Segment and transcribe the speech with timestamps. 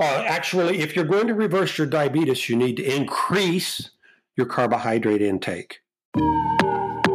[0.00, 3.90] Uh, actually, if you're going to reverse your diabetes, you need to increase
[4.36, 5.80] your carbohydrate intake.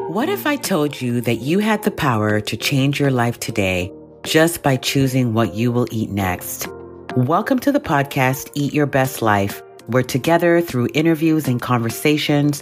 [0.10, 3.90] What if I told you that you had the power to change your life today
[4.24, 6.68] just by choosing what you will eat next?
[7.16, 12.62] Welcome to the podcast, Eat Your Best Life, where together through interviews and conversations,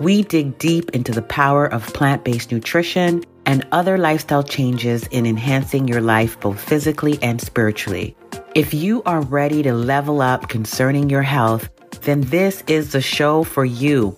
[0.00, 5.26] we dig deep into the power of plant based nutrition and other lifestyle changes in
[5.26, 8.16] enhancing your life both physically and spiritually.
[8.56, 11.68] If you are ready to level up concerning your health,
[12.04, 14.16] then this is the show for you.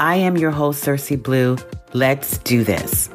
[0.00, 1.56] I am your host, Cersei Blue.
[1.92, 3.08] Let's do this.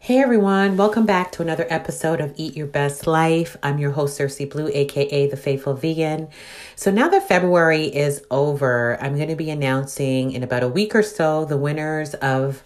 [0.00, 3.56] Hey everyone, welcome back to another episode of Eat Your Best Life.
[3.62, 6.30] I'm your host, Cersei Blue, aka The Faithful Vegan.
[6.74, 10.96] So now that February is over, I'm going to be announcing in about a week
[10.96, 12.64] or so the winners of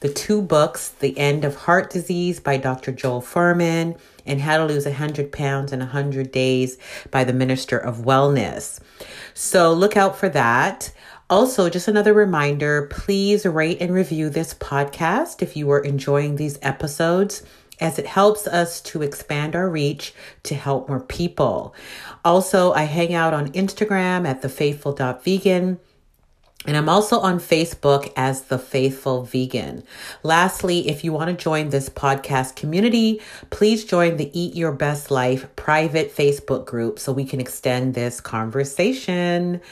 [0.00, 2.90] the two books, The End of Heart Disease by Dr.
[2.90, 6.78] Joel Fuhrman and How to Lose 100 Pounds in 100 Days
[7.10, 8.80] by the Minister of Wellness.
[9.34, 10.92] So look out for that.
[11.28, 16.58] Also, just another reminder please rate and review this podcast if you are enjoying these
[16.60, 17.42] episodes,
[17.78, 21.74] as it helps us to expand our reach to help more people.
[22.24, 25.78] Also, I hang out on Instagram at thefaithful.vegan.
[26.66, 29.82] And I'm also on Facebook as The Faithful Vegan.
[30.22, 35.10] Lastly, if you want to join this podcast community, please join the Eat Your Best
[35.10, 39.62] Life private Facebook group so we can extend this conversation.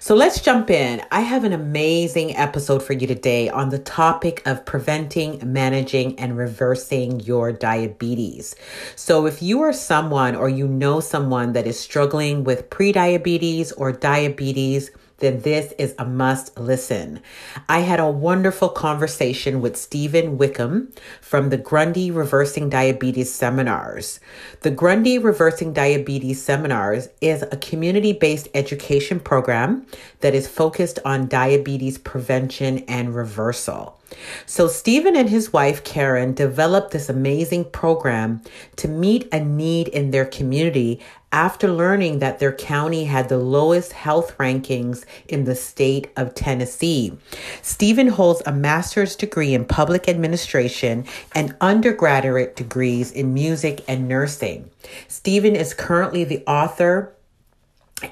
[0.00, 1.00] So let's jump in.
[1.12, 6.36] I have an amazing episode for you today on the topic of preventing, managing, and
[6.36, 8.56] reversing your diabetes.
[8.96, 13.92] So if you are someone or you know someone that is struggling with prediabetes or
[13.92, 14.90] diabetes,
[15.22, 17.20] then this is a must listen.
[17.68, 24.18] I had a wonderful conversation with Stephen Wickham from the Grundy Reversing Diabetes Seminars.
[24.62, 29.86] The Grundy Reversing Diabetes Seminars is a community based education program
[30.20, 34.01] that is focused on diabetes prevention and reversal.
[34.46, 38.42] So, Stephen and his wife, Karen, developed this amazing program
[38.76, 41.00] to meet a need in their community
[41.32, 47.16] after learning that their county had the lowest health rankings in the state of Tennessee.
[47.62, 54.70] Stephen holds a master's degree in public administration and undergraduate degrees in music and nursing.
[55.08, 57.14] Stephen is currently the author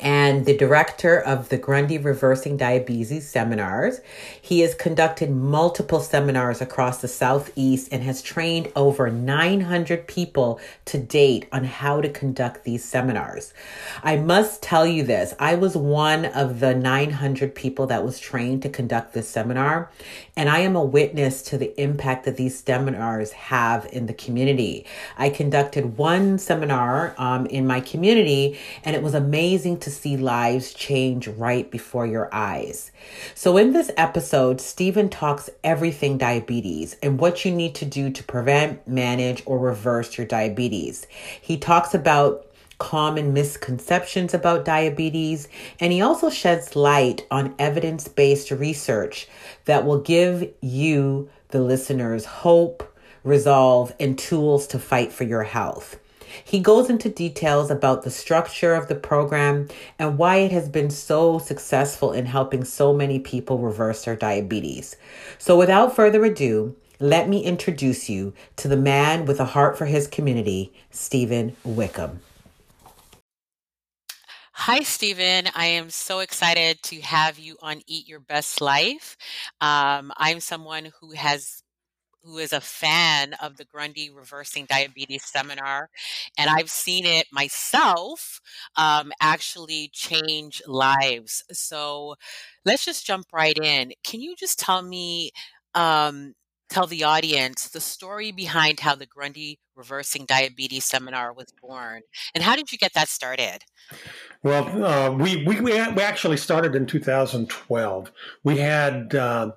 [0.01, 4.01] and the director of the Grundy Reversing Diabetes seminars.
[4.41, 10.99] He has conducted multiple seminars across the Southeast and has trained over 900 people to
[10.99, 13.53] date on how to conduct these seminars.
[14.03, 18.62] I must tell you this I was one of the 900 people that was trained
[18.62, 19.91] to conduct this seminar,
[20.41, 24.87] and I am a witness to the impact that these seminars have in the community.
[25.19, 30.73] I conducted one seminar um, in my community, and it was amazing to see lives
[30.73, 32.91] change right before your eyes.
[33.34, 38.25] So, in this episode, Stephen talks everything diabetes and what you need to do to
[38.25, 41.06] prevent, manage, or reverse your diabetes.
[41.39, 42.50] He talks about
[42.81, 45.47] common misconceptions about diabetes,
[45.79, 49.29] and he also sheds light on evidence based research
[49.67, 55.99] that will give you, the listeners, hope, resolve, and tools to fight for your health.
[56.45, 59.69] He goes into details about the structure of the program
[59.99, 64.97] and why it has been so successful in helping so many people reverse their diabetes.
[65.39, 69.87] So, without further ado, let me introduce you to the man with a heart for
[69.87, 72.21] his community, Stephen Wickham.
[74.60, 75.48] Hi, Stephen.
[75.54, 79.16] I am so excited to have you on Eat Your Best Life.
[79.60, 81.62] Um, I'm someone who has
[82.25, 85.91] who is a fan of the Grundy Reversing Diabetes Seminar,
[86.38, 88.41] and I've seen it myself
[88.76, 91.44] um, actually change lives.
[91.53, 92.16] So
[92.65, 93.93] let's just jump right in.
[94.04, 95.32] Can you just tell me,
[95.75, 96.34] um,
[96.70, 102.02] tell the audience the story behind how the Grundy Reversing Diabetes Seminar was born,
[102.34, 103.58] and how did you get that started?
[104.43, 108.12] Well, uh, we, we we actually started in 2012.
[108.44, 109.52] We had uh,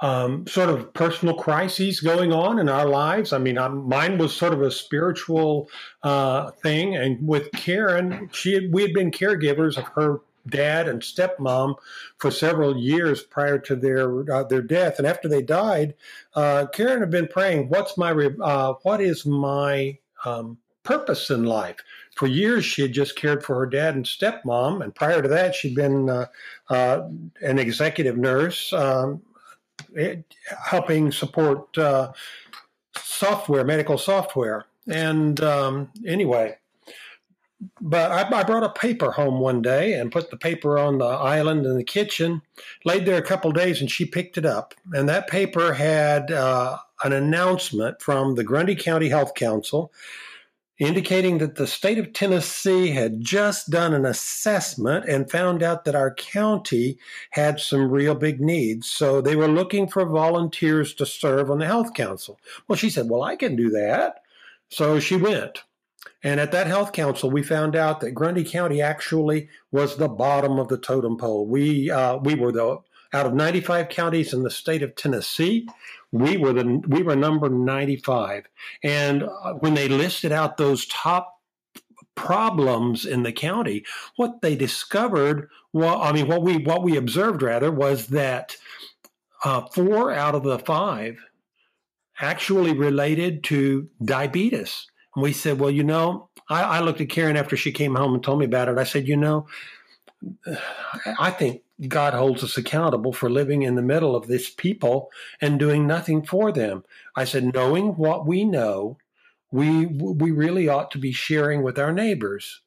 [0.00, 3.32] um, sort of personal crises going on in our lives.
[3.32, 5.68] I mean, I'm, mine was sort of a spiritual
[6.02, 11.02] uh, thing, and with Karen, she had, we had been caregivers of her dad and
[11.02, 11.76] stepmom
[12.18, 15.94] for several years prior to their uh, their death, and after they died,
[16.34, 21.76] uh, Karen had been praying, "What's my uh, what is my um, purpose in life?"
[22.16, 25.54] For years, she had just cared for her dad and stepmom, and prior to that,
[25.54, 26.26] she'd been uh,
[26.68, 27.08] uh,
[27.42, 29.22] an executive nurse um,
[30.64, 32.12] helping support uh,
[32.96, 34.66] software, medical software.
[34.88, 36.56] And um, anyway,
[37.80, 41.06] but I, I, brought a paper home one day and put the paper on the
[41.06, 42.42] island in the kitchen,
[42.84, 44.74] laid there a couple days, and she picked it up.
[44.92, 49.92] And that paper had uh, an announcement from the Grundy County Health Council
[50.78, 55.96] indicating that the state of Tennessee had just done an assessment and found out that
[55.96, 56.98] our county
[57.30, 58.88] had some real big needs.
[58.88, 62.38] So they were looking for volunteers to serve on the health council.
[62.68, 64.22] Well, she said, Well, I can do that.
[64.68, 65.64] So she went.
[66.22, 70.58] And at that health council, we found out that Grundy County actually was the bottom
[70.58, 71.46] of the totem pole.
[71.46, 72.78] We uh, we were the
[73.12, 75.66] out of 95 counties in the state of Tennessee,
[76.12, 78.46] we were the we were number 95.
[78.82, 81.40] And uh, when they listed out those top
[82.14, 83.84] problems in the county,
[84.16, 88.56] what they discovered, well, I mean, what we what we observed rather was that
[89.44, 91.18] uh, four out of the five
[92.20, 94.86] actually related to diabetes.
[95.20, 98.22] We said, well, you know, I, I looked at Karen after she came home and
[98.22, 98.78] told me about it.
[98.78, 99.46] I said, you know,
[101.18, 105.10] I think God holds us accountable for living in the middle of this people
[105.40, 106.84] and doing nothing for them.
[107.14, 108.98] I said, knowing what we know,
[109.50, 112.60] we we really ought to be sharing with our neighbors.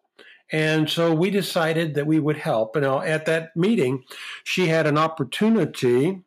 [0.51, 2.75] And so we decided that we would help.
[2.75, 4.03] And at that meeting,
[4.43, 6.21] she had an opportunity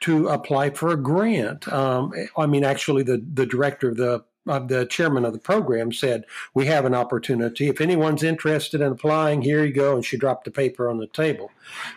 [0.00, 1.70] to apply for a grant.
[1.70, 5.92] Um, I mean, actually, the, the director of the uh, the chairman of the program
[5.92, 7.68] said, "We have an opportunity.
[7.68, 11.06] If anyone's interested in applying, here you go." And she dropped the paper on the
[11.06, 11.50] table.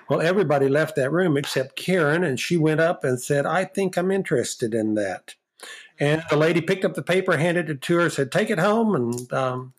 [0.09, 3.97] Well, everybody left that room except Karen, and she went up and said, "I think
[3.97, 5.35] I'm interested in that."
[5.99, 8.95] And the lady picked up the paper, handed it to her, said, "Take it home
[8.95, 9.73] and um,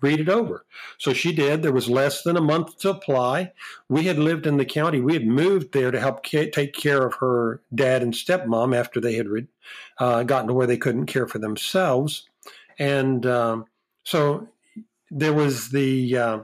[0.00, 0.64] read it over.
[0.98, 1.62] So she did.
[1.62, 3.52] There was less than a month to apply.
[3.88, 5.00] We had lived in the county.
[5.00, 9.00] We had moved there to help ca- take care of her dad and stepmom after
[9.00, 9.46] they had re-
[9.98, 12.26] uh, gotten to where they couldn't care for themselves.
[12.78, 13.66] And um,
[14.04, 14.48] so
[15.10, 16.38] there was the uh,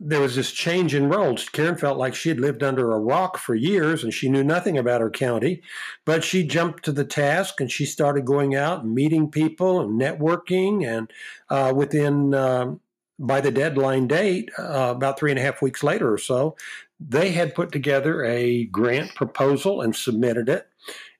[0.00, 1.48] there was this change in roles.
[1.48, 4.76] Karen felt like she had lived under a rock for years and she knew nothing
[4.76, 5.62] about her county,
[6.04, 10.00] but she jumped to the task and she started going out and meeting people and
[10.00, 10.86] networking.
[10.86, 11.12] And
[11.48, 12.80] uh, within, um,
[13.18, 16.56] by the deadline date, uh, about three and a half weeks later or so,
[16.98, 20.68] they had put together a grant proposal and submitted it.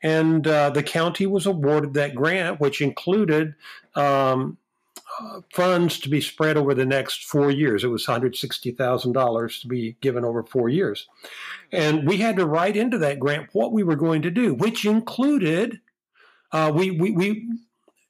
[0.03, 3.55] And uh, the county was awarded that grant, which included
[3.95, 4.59] um,
[5.53, 7.85] funds to be spread over the next four years.
[7.85, 11.09] It was $160,000 to be given over four years.
[11.73, 14.85] And we had to write into that grant what we were going to do, which
[14.85, 15.81] included
[16.53, 17.49] uh, we, we, we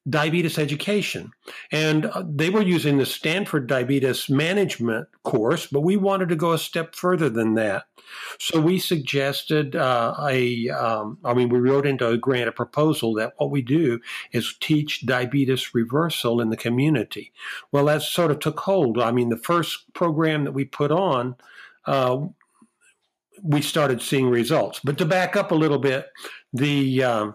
[0.09, 1.33] diabetes education.
[1.73, 6.53] And uh, they were using the Stanford Diabetes Management course, but we wanted to go
[6.53, 7.85] a step further than that.
[8.39, 13.15] So we suggested uh, a, um, I mean, we wrote into a grant a proposal
[13.15, 14.01] that what we do
[14.33, 17.33] is teach diabetes reversal in the community.
[17.73, 18.99] Well, that sort of took hold.
[18.99, 21.37] I mean, the first program that we put on,
[21.87, 22.19] uh,
[23.43, 24.81] we started seeing results.
[24.83, 26.07] But to back up a little bit,
[26.53, 27.35] the um,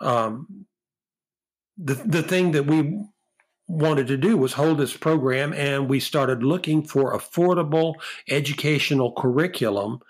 [0.00, 0.66] um,
[1.76, 3.02] the the thing that we
[3.70, 7.94] wanted to do was hold this program and we started looking for affordable
[8.28, 10.00] educational curriculum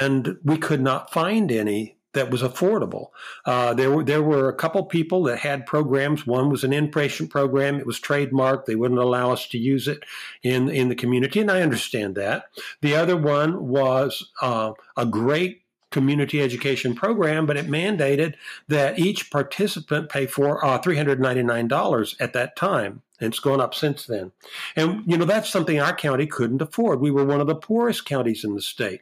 [0.00, 3.08] and we could not find any that was affordable.
[3.44, 6.26] Uh, there were there were a couple people that had programs.
[6.26, 7.78] One was an inpatient program.
[7.78, 8.64] It was trademarked.
[8.64, 10.02] They wouldn't allow us to use it
[10.42, 12.46] in in the community, and I understand that.
[12.80, 18.34] The other one was uh, a great community education program, but it mandated
[18.68, 23.02] that each participant pay for uh, $399 at that time.
[23.20, 24.32] And it's gone up since then.
[24.74, 27.00] And, you know, that's something our county couldn't afford.
[27.00, 29.00] We were one of the poorest counties in the state.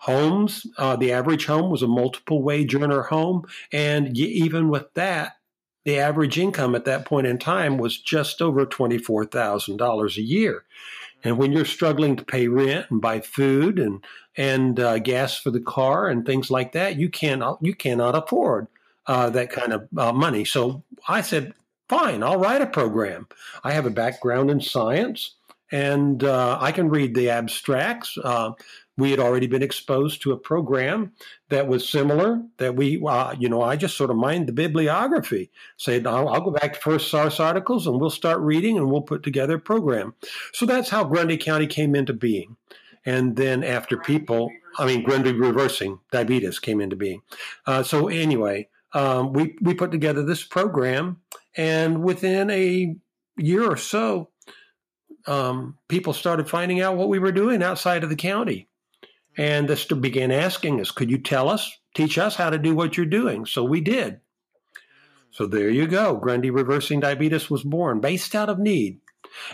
[0.00, 3.46] Homes, uh, the average home was a multiple wage earner home.
[3.72, 5.36] And even with that,
[5.84, 10.64] the average income at that point in time was just over $24,000 a year.
[11.22, 14.04] And when you're struggling to pay rent and buy food and
[14.36, 18.68] and uh, gas for the car and things like that, you cannot you cannot afford
[19.06, 20.44] uh, that kind of uh, money.
[20.44, 21.54] So I said,
[21.88, 23.26] fine, I'll write a program.
[23.64, 25.34] I have a background in science,
[25.72, 28.16] and uh, I can read the abstracts.
[29.00, 31.12] We had already been exposed to a program
[31.48, 35.50] that was similar that we uh, you know i just sort of mined the bibliography
[35.76, 39.02] said I'll, I'll, go back to first source articles and we'll start reading and we'll
[39.02, 40.14] put together a program.
[40.52, 42.56] So that's how grundy county came into being.
[43.04, 47.22] And then after people i mean grundy reversing diabetes came into being.
[47.66, 51.20] Uh, so anyway um, we, we put together this program
[51.56, 52.96] and within a
[53.36, 54.30] year or so
[55.26, 58.68] um, people started finding out what we were doing outside of the county
[59.40, 62.98] and this began asking us, could you tell us, teach us how to do what
[62.98, 63.46] you're doing?
[63.46, 64.20] So we did.
[65.30, 66.16] So there you go.
[66.16, 69.00] Grundy Reversing Diabetes was born based out of need.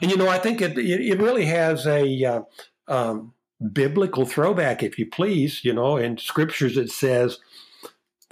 [0.03, 2.41] And you know, I think it it, it really has a uh,
[2.89, 3.33] um,
[3.73, 5.65] biblical throwback, if you please.
[5.65, 7.39] You know, in scriptures it says,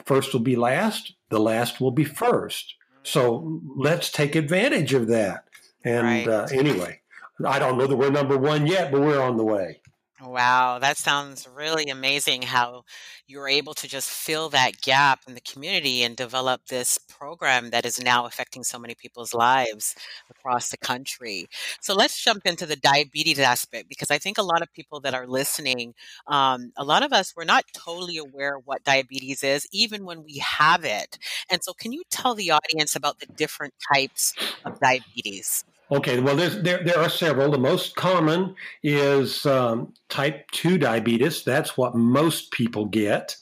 [0.05, 2.75] first will be last, the last will be first.
[3.05, 5.45] So let's take advantage of that.
[5.85, 6.27] And right.
[6.27, 7.01] uh, anyway,
[7.47, 9.83] I don't know that we're number one yet, but we're on the way.
[10.25, 12.85] Wow, that sounds really amazing how
[13.27, 17.71] you were able to just fill that gap in the community and develop this program
[17.71, 19.95] that is now affecting so many people's lives
[20.31, 21.49] across the country.
[21.81, 25.15] So let's jump into the diabetes aspect because I think a lot of people that
[25.15, 25.95] are listening,
[26.29, 30.39] um, a lot of us, we're not totally aware what diabetes is, even when we
[30.39, 31.19] have it.
[31.51, 34.33] And so, can you tell the audience about the different types
[34.65, 35.65] of diabetes?
[35.95, 37.53] Okay, well, there, there are several.
[37.53, 41.45] The most common is um, type 2 diabetes.
[41.45, 43.37] That's what most people get.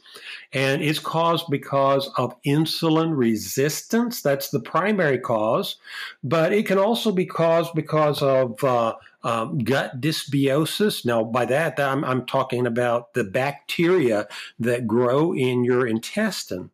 [0.52, 4.20] And it's caused because of insulin resistance.
[4.20, 5.76] That's the primary cause.
[6.22, 11.06] But it can also be caused because of uh, um, gut dysbiosis.
[11.06, 14.28] Now, by that, I'm, I'm talking about the bacteria
[14.58, 16.68] that grow in your intestine.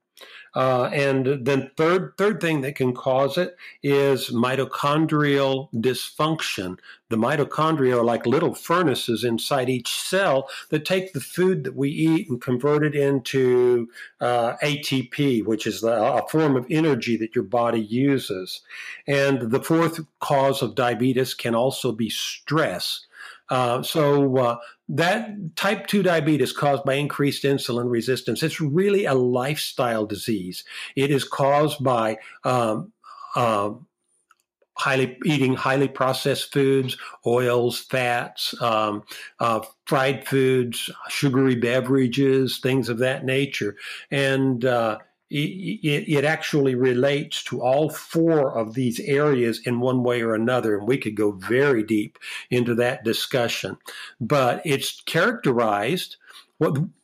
[0.58, 6.76] Uh, and then third third thing that can cause it is mitochondrial dysfunction.
[7.10, 11.90] The mitochondria are like little furnaces inside each cell that take the food that we
[11.90, 13.88] eat and convert it into
[14.20, 18.62] uh, ATP, which is a form of energy that your body uses.
[19.06, 23.06] And the fourth cause of diabetes can also be stress.
[23.50, 24.56] Uh, so uh,
[24.88, 30.64] that type 2 diabetes caused by increased insulin resistance it's really a lifestyle disease.
[30.96, 32.92] It is caused by um,
[33.34, 33.70] uh,
[34.78, 39.02] highly eating highly processed foods oils fats um,
[39.40, 43.76] uh, fried foods sugary beverages things of that nature.
[44.10, 44.98] And uh,
[45.30, 50.78] it, it, actually relates to all four of these areas in one way or another.
[50.78, 52.18] And we could go very deep
[52.50, 53.76] into that discussion.
[54.20, 56.16] But it's characterized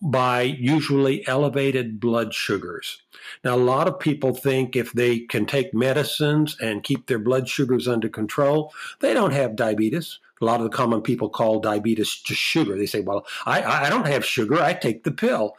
[0.03, 3.03] by usually elevated blood sugars.
[3.45, 7.49] Now, a lot of people think if they can take medicines and keep their blood
[7.49, 12.15] sugars under control, they don't have diabetes a lot of the common people call diabetes
[12.15, 12.77] just sugar.
[12.77, 14.61] They say, "Well, I I don't have sugar.
[14.61, 15.57] I take the pill."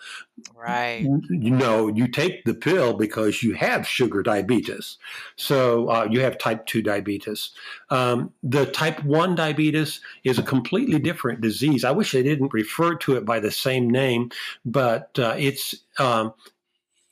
[0.54, 1.02] Right.
[1.30, 4.98] You know, you take the pill because you have sugar diabetes.
[5.38, 7.52] So uh, you have type two diabetes.
[7.90, 11.86] Um, the type one diabetes is a completely different disease.
[11.86, 14.30] I wish they didn't refer to it by the same name,
[14.66, 16.34] but uh, it's um,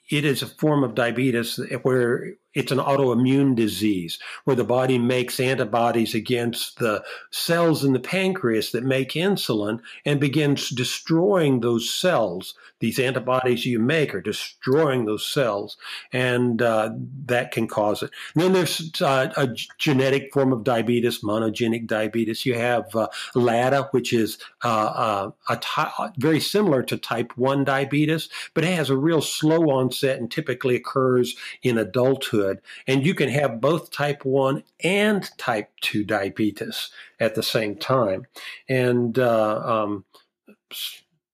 [0.10, 5.40] it is a form of diabetes where it's an autoimmune disease where the body makes
[5.40, 12.54] antibodies against the cells in the pancreas that make insulin and begins destroying those cells.
[12.80, 15.78] These antibodies you make are destroying those cells,
[16.12, 16.92] and uh,
[17.26, 18.12] that can cause it.
[18.36, 22.46] And then there's uh, a genetic form of diabetes, monogenic diabetes.
[22.46, 28.30] You have uh, LADA, which is uh, uh, ty- very similar to type 1 diabetes,
[28.54, 32.62] but it has a real slow onset and typically occurs in adulthood good.
[32.88, 38.26] And you can have both type 1 and type 2 diabetes at the same time.
[38.68, 40.06] And uh, um,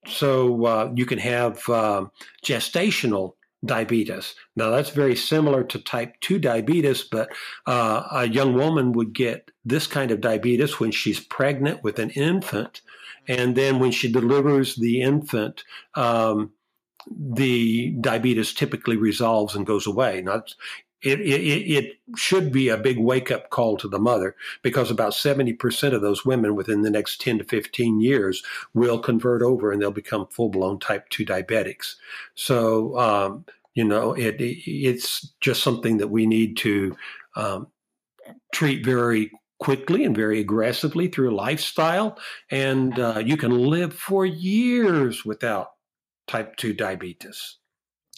[0.08, 2.06] so uh, you can have uh,
[2.44, 3.34] gestational
[3.66, 4.36] diabetes.
[4.56, 7.30] Now, that's very similar to type 2 diabetes, but
[7.66, 12.12] uh, a young woman would get this kind of diabetes when she's pregnant with an
[12.12, 12.82] infant.
[13.28, 15.64] And then when she delivers the infant,
[15.96, 16.52] um,
[17.10, 20.22] the diabetes typically resolves and goes away.
[20.22, 20.44] Now,
[21.02, 25.14] it, it, it should be a big wake up call to the mother because about
[25.14, 29.82] 70% of those women within the next 10 to 15 years will convert over and
[29.82, 31.96] they'll become full blown type 2 diabetics.
[32.36, 36.96] So, um, you know, it, it's just something that we need to
[37.36, 37.68] um,
[38.54, 42.18] treat very quickly and very aggressively through lifestyle.
[42.52, 45.72] And uh, you can live for years without
[46.28, 47.58] type 2 diabetes.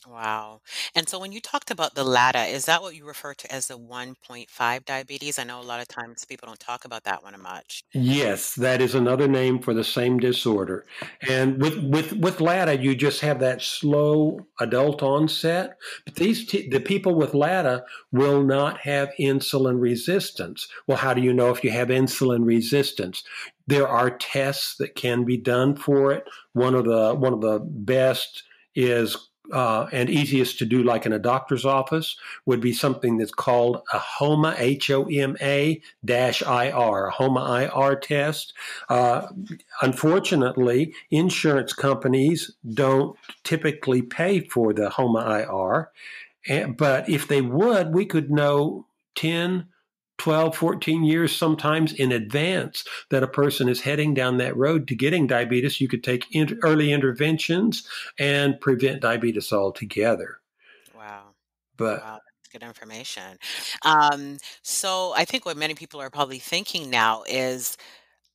[0.08, 0.62] Wow.
[0.96, 3.68] And so when you talked about the LADA, is that what you refer to as
[3.68, 5.38] the 1.5 diabetes?
[5.38, 7.84] I know a lot of times people don't talk about that one much.
[7.94, 10.86] Yes, that is another name for the same disorder.
[11.28, 15.78] And with with with LADA, you just have that slow adult onset.
[16.06, 20.68] But these t- the people with LADA will not have insulin resistance.
[20.88, 23.24] Well, how do you know if you have insulin resistance?
[23.68, 26.24] There are tests that can be done for it.
[26.54, 28.44] One of the one of the best
[28.74, 33.32] is uh, and easiest to do, like in a doctor's office, would be something that's
[33.32, 38.54] called a HOMA, H O M A dash IR, a HOMA IR test.
[38.90, 39.28] Uh,
[39.82, 45.92] unfortunately, insurance companies don't typically pay for the HOMA IR.
[46.76, 49.68] But if they would, we could know 10,
[50.22, 54.96] 12, 14 years sometimes in advance that a person is heading down that road to
[54.96, 55.82] getting diabetes.
[55.82, 57.88] You could take in, early interventions
[58.20, 60.38] and prevent diabetes altogether.
[60.96, 61.30] Wow.
[61.76, 62.20] But wow
[62.52, 63.38] good information.
[63.84, 67.78] Um, so I think what many people are probably thinking now is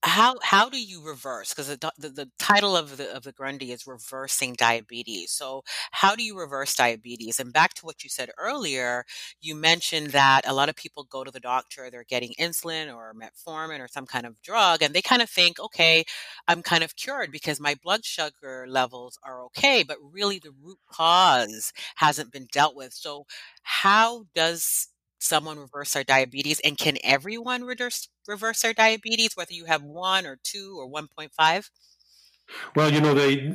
[0.07, 1.51] how how do you reverse?
[1.51, 5.33] Because the, the the title of the of the Grundy is reversing diabetes.
[5.33, 7.41] So how do you reverse diabetes?
[7.41, 9.05] And back to what you said earlier,
[9.41, 13.15] you mentioned that a lot of people go to the doctor, they're getting insulin or
[13.15, 16.05] metformin or some kind of drug, and they kind of think, okay,
[16.47, 20.79] I'm kind of cured because my blood sugar levels are okay, but really the root
[20.91, 22.93] cause hasn't been dealt with.
[22.93, 23.27] So
[23.63, 26.61] how does someone reverse their diabetes?
[26.61, 31.71] And can everyone reverse reverse their diabetes, whether you have one or two or 1.5?
[32.75, 33.53] Well, you know, they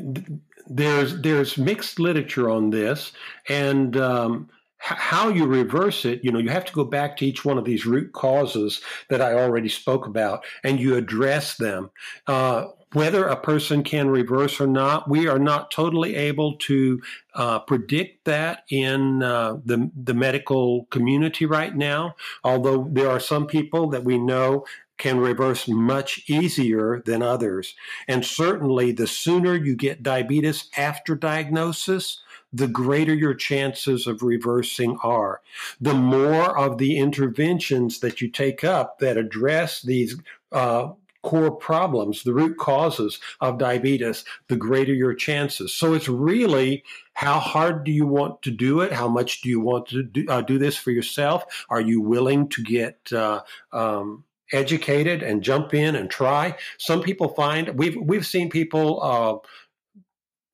[0.68, 3.12] there's there's mixed literature on this,
[3.48, 7.46] and um, how you reverse it, you know, you have to go back to each
[7.46, 11.92] one of these root causes that I already spoke about, and you address them.
[12.26, 17.02] Uh, whether a person can reverse or not, we are not totally able to
[17.36, 23.48] uh, predict that in uh, the, the medical community right now, although there are some
[23.48, 24.66] people that we know
[24.98, 27.74] can reverse much easier than others.
[28.08, 32.22] And certainly, the sooner you get diabetes after diagnosis,
[32.54, 35.42] the greater your chances of reversing are.
[35.80, 40.18] The more of the interventions that you take up that address these
[40.52, 40.90] uh,
[41.24, 45.74] core problems, the root causes of diabetes, the greater your chances.
[45.74, 48.92] So it's really how hard do you want to do it?
[48.92, 51.44] How much do you want to do, uh, do this for yourself?
[51.70, 56.56] Are you willing to get uh, um, educated and jump in and try?
[56.78, 59.02] Some people find we've we've seen people.
[59.02, 59.48] Uh,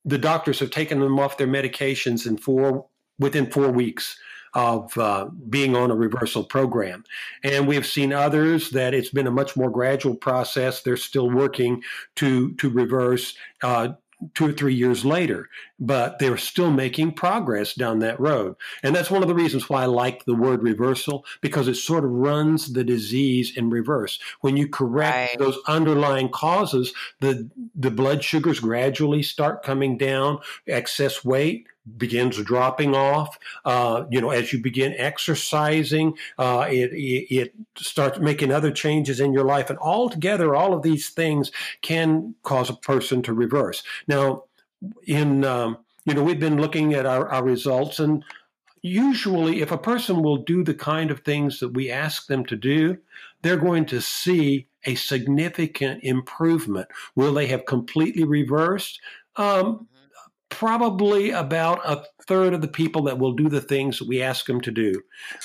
[0.03, 2.87] the doctors have taken them off their medications in four
[3.19, 4.17] within four weeks
[4.57, 7.03] of uh, being on a reversal program.
[7.43, 10.81] And we have seen others that it's been a much more gradual process.
[10.81, 11.83] They're still working
[12.15, 13.35] to to reverse.
[13.61, 13.89] Uh,
[14.33, 15.47] two or three years later,
[15.79, 18.55] but they're still making progress down that road.
[18.81, 22.03] And that's one of the reasons why I like the word reversal because it sort
[22.03, 24.17] of runs the disease in reverse.
[24.41, 25.37] When you correct right.
[25.37, 32.95] those underlying causes, the the blood sugars gradually start coming down, excess weight begins dropping
[32.95, 33.37] off.
[33.63, 39.19] Uh, you know, as you begin exercising, uh, it, it, it starts making other changes
[39.19, 43.83] in your life, and altogether, all of these things can cause a person to reverse.
[44.07, 44.43] Now,
[45.05, 48.23] in um, you know, we've been looking at our, our results, and
[48.81, 52.55] usually, if a person will do the kind of things that we ask them to
[52.55, 52.97] do,
[53.41, 56.87] they're going to see a significant improvement.
[57.15, 59.01] Will they have completely reversed?
[59.35, 59.87] Um,
[60.57, 64.47] probably about a third of the people that will do the things that we ask
[64.47, 64.99] them to do.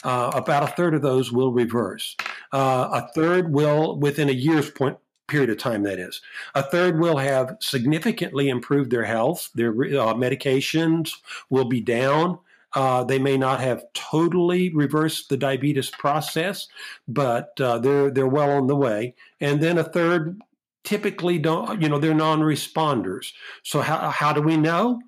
[0.05, 2.16] Uh, about a third of those will reverse.
[2.51, 4.96] Uh, a third will, within a year's point
[5.29, 6.22] period of time, that is.
[6.55, 9.51] A third will have significantly improved their health.
[9.55, 11.11] Their uh, medications
[11.51, 12.38] will be down.
[12.72, 16.68] Uh, they may not have totally reversed the diabetes process,
[17.07, 19.14] but uh, they're they're well on the way.
[19.42, 20.40] And then a third
[20.85, 23.33] typically don't, you know, they're non responders.
[23.62, 25.01] So, how, how do we know?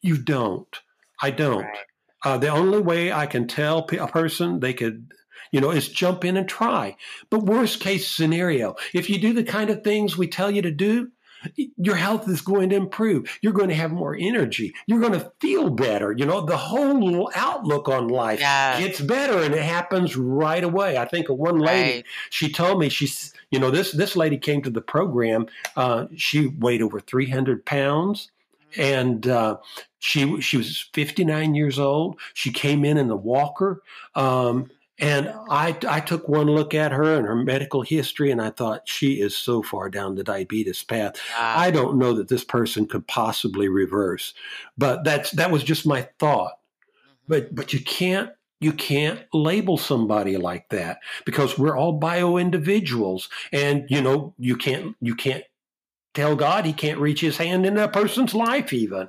[0.00, 0.76] You don't.
[1.20, 1.64] I don't.
[1.64, 1.78] Right.
[2.24, 5.12] Uh, the only way I can tell a person they could,
[5.50, 6.96] you know, is jump in and try.
[7.30, 10.70] But worst case scenario, if you do the kind of things we tell you to
[10.70, 11.10] do,
[11.76, 13.38] your health is going to improve.
[13.42, 14.74] You're going to have more energy.
[14.86, 16.12] You're going to feel better.
[16.12, 18.80] You know, the whole outlook on life yes.
[18.80, 20.98] gets better and it happens right away.
[20.98, 22.04] I think of one lady, right.
[22.30, 25.46] she told me, she's, you know, this, this lady came to the program.
[25.76, 28.30] Uh, she weighed over 300 pounds
[28.76, 29.58] and uh,
[29.98, 32.18] she she was 59 years old.
[32.34, 33.82] She came in in the walker.
[34.14, 34.70] Um,
[35.02, 38.88] and I, I took one look at her and her medical history, and I thought
[38.88, 41.16] she is so far down the diabetes path.
[41.36, 41.54] Wow.
[41.56, 44.32] I don't know that this person could possibly reverse,
[44.78, 46.52] but that's that was just my thought.
[46.52, 47.24] Mm-hmm.
[47.26, 53.28] But but you can't you can't label somebody like that because we're all bio individuals,
[53.52, 55.42] and you know you can't you can't
[56.14, 59.08] tell God he can't reach his hand in that person's life even.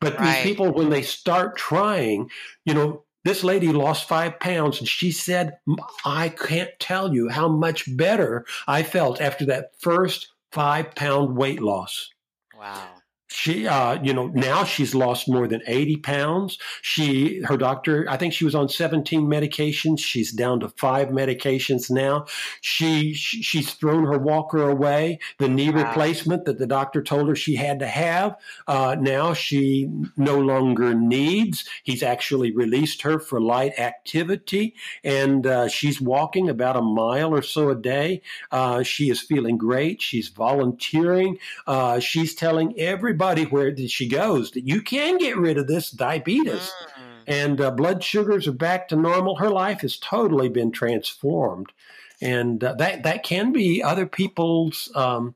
[0.00, 0.36] But right.
[0.36, 2.30] these people, when they start trying,
[2.64, 5.58] you know, this lady lost five pounds, and she said,
[6.04, 11.60] I can't tell you how much better I felt after that first five pound weight
[11.60, 12.10] loss.
[12.56, 12.88] Wow.
[13.34, 16.58] She uh, you know now she's lost more than 80 pounds.
[16.82, 19.98] She her doctor i think she was on 17 medications.
[19.98, 22.26] She's down to five medications now.
[22.60, 25.84] She, she she's thrown her walker away the knee wow.
[25.84, 28.36] replacement that the doctor told her she had to have.
[28.68, 31.68] Uh, now she no longer needs.
[31.82, 37.42] He's actually released her for light activity and uh, she's walking about a mile or
[37.42, 38.22] so a day.
[38.52, 40.00] Uh, she is feeling great.
[40.00, 41.38] She's volunteering.
[41.66, 45.90] Uh, she's telling everybody everybody where she goes that you can get rid of this
[45.90, 46.72] diabetes.
[46.72, 47.22] Mm.
[47.26, 49.36] And uh, blood sugars are back to normal.
[49.36, 51.72] Her life has totally been transformed,
[52.20, 55.34] and uh, that that can be other people's um,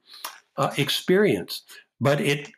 [0.59, 1.63] uh, experience.
[1.99, 2.51] But it,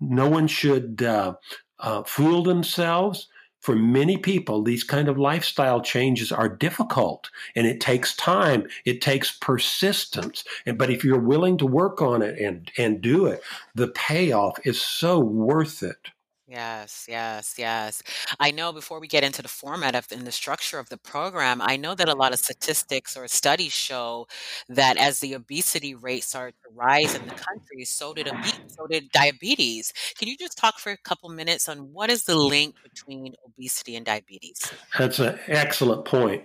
[0.00, 1.34] no one should uh,
[1.80, 3.28] uh, fool themselves
[3.66, 8.68] for many people, these kind of lifestyle changes are difficult and it takes time.
[8.84, 10.44] It takes persistence.
[10.66, 13.42] And, but if you're willing to work on it and, and do it,
[13.74, 16.12] the payoff is so worth it.
[16.48, 18.02] Yes, yes, yes.
[18.38, 21.60] I know before we get into the format of and the structure of the program,
[21.60, 22.44] I know that a lot of mm-hmm.
[22.44, 24.28] statistics or studies show
[24.68, 28.30] that as the obesity rate started to rise in the country, so did
[28.68, 29.92] so did diabetes.
[30.16, 33.96] Can you just talk for a couple minutes on what is the link between obesity
[33.96, 34.72] and diabetes?
[34.96, 36.44] That's an excellent point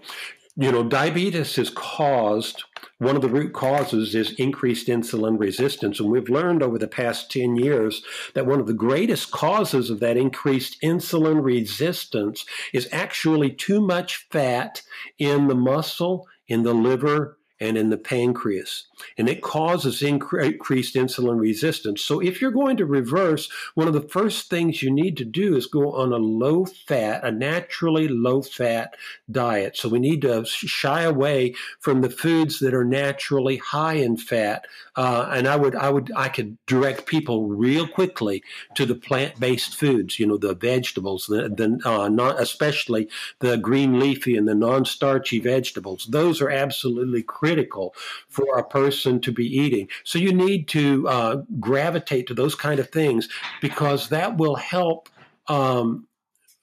[0.55, 2.63] you know, diabetes is caused,
[2.97, 5.99] one of the root causes is increased insulin resistance.
[5.99, 9.99] And we've learned over the past 10 years that one of the greatest causes of
[10.01, 14.81] that increased insulin resistance is actually too much fat
[15.17, 18.85] in the muscle, in the liver, and in the pancreas.
[19.17, 22.01] And it causes increased insulin resistance.
[22.01, 25.55] So, if you're going to reverse, one of the first things you need to do
[25.55, 28.95] is go on a low fat, a naturally low fat
[29.29, 29.77] diet.
[29.77, 34.65] So, we need to shy away from the foods that are naturally high in fat.
[34.95, 38.43] Uh, and I would, I would, I could direct people real quickly
[38.75, 43.07] to the plant based foods, you know, the vegetables, the, the uh, not, especially
[43.39, 46.07] the green leafy and the non starchy vegetables.
[46.09, 47.93] Those are absolutely critical critical
[48.29, 49.87] for a person to be eating.
[50.03, 53.27] So you need to uh, gravitate to those kind of things
[53.61, 55.09] because that will help.
[55.47, 56.07] Um,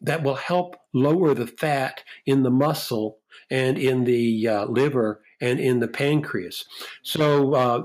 [0.01, 3.19] that will help lower the fat in the muscle
[3.51, 6.65] and in the uh, liver and in the pancreas.
[7.03, 7.83] So uh,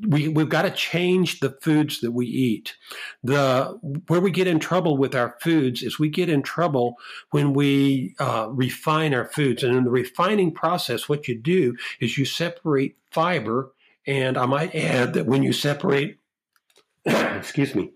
[0.00, 2.74] we we've got to change the foods that we eat.
[3.22, 3.78] The
[4.08, 6.96] where we get in trouble with our foods is we get in trouble
[7.30, 12.18] when we uh, refine our foods, and in the refining process, what you do is
[12.18, 13.72] you separate fiber,
[14.06, 16.18] and I might add that when you separate,
[17.04, 17.92] excuse me.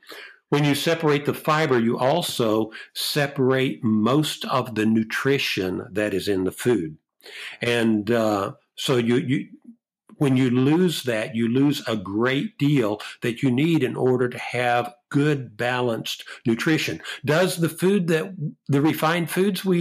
[0.49, 6.45] When you separate the fiber, you also separate most of the nutrition that is in
[6.45, 6.99] the food.
[7.61, 9.49] And uh, so you, you
[10.19, 14.39] when you lose that, you lose a great deal that you need in order to
[14.39, 17.01] have good balanced nutrition.
[17.25, 18.35] Does the food that
[18.69, 19.79] the refined foods we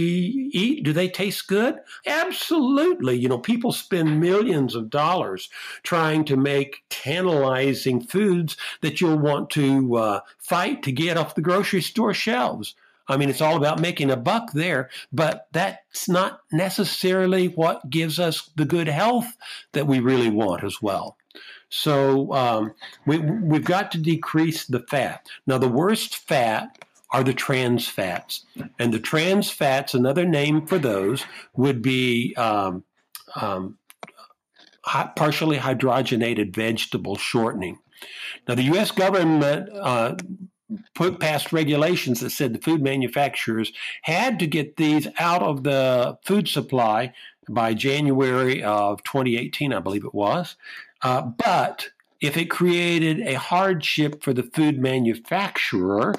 [0.52, 1.76] eat, do they taste good?
[2.06, 3.16] Absolutely.
[3.16, 5.48] You know, people spend millions of dollars
[5.82, 11.42] trying to make tantalizing foods that you'll want to uh, fight to get off the
[11.42, 12.74] grocery store shelves.
[13.08, 18.18] I mean, it's all about making a buck there, but that's not necessarily what gives
[18.18, 19.36] us the good health
[19.72, 21.16] that we really want as well.
[21.68, 22.74] So um,
[23.06, 25.28] we, we've got to decrease the fat.
[25.46, 28.44] Now, the worst fat are the trans fats.
[28.78, 32.84] And the trans fats, another name for those, would be um,
[33.34, 33.78] um,
[34.84, 37.78] partially hydrogenated vegetable shortening.
[38.46, 38.90] Now, the U.S.
[38.90, 40.16] government uh,
[40.94, 46.18] put past regulations that said the food manufacturers had to get these out of the
[46.24, 47.12] food supply
[47.48, 50.56] by January of 2018, I believe it was.
[51.02, 51.88] Uh, but
[52.20, 56.14] if it created a hardship for the food manufacturer,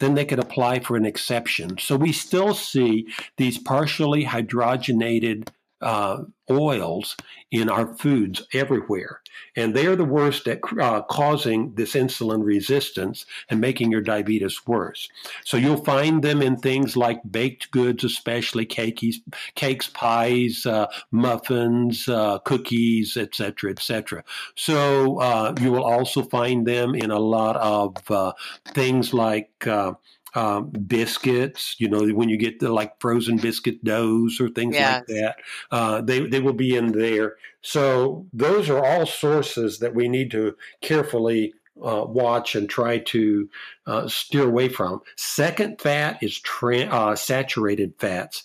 [0.00, 1.78] then they could apply for an exception.
[1.78, 5.48] So we still see these partially hydrogenated
[5.80, 7.16] uh, oils
[7.50, 9.20] in our foods everywhere.
[9.56, 14.66] And they are the worst at uh, causing this insulin resistance and making your diabetes
[14.66, 15.08] worse.
[15.44, 19.20] So you'll find them in things like baked goods, especially cakes,
[19.54, 24.24] cakes pies, uh, muffins, uh, cookies, etc., etc.
[24.54, 28.32] So uh, you will also find them in a lot of uh,
[28.74, 29.92] things like uh,
[30.34, 31.76] um, biscuits.
[31.78, 34.98] You know, when you get the like frozen biscuit doughs or things yes.
[34.98, 35.36] like that,
[35.70, 37.36] uh, they they will be in there.
[37.62, 43.48] So those are all sources that we need to carefully uh, watch and try to
[43.86, 45.00] uh, steer away from.
[45.16, 48.42] Second fat is tra- uh, saturated fats.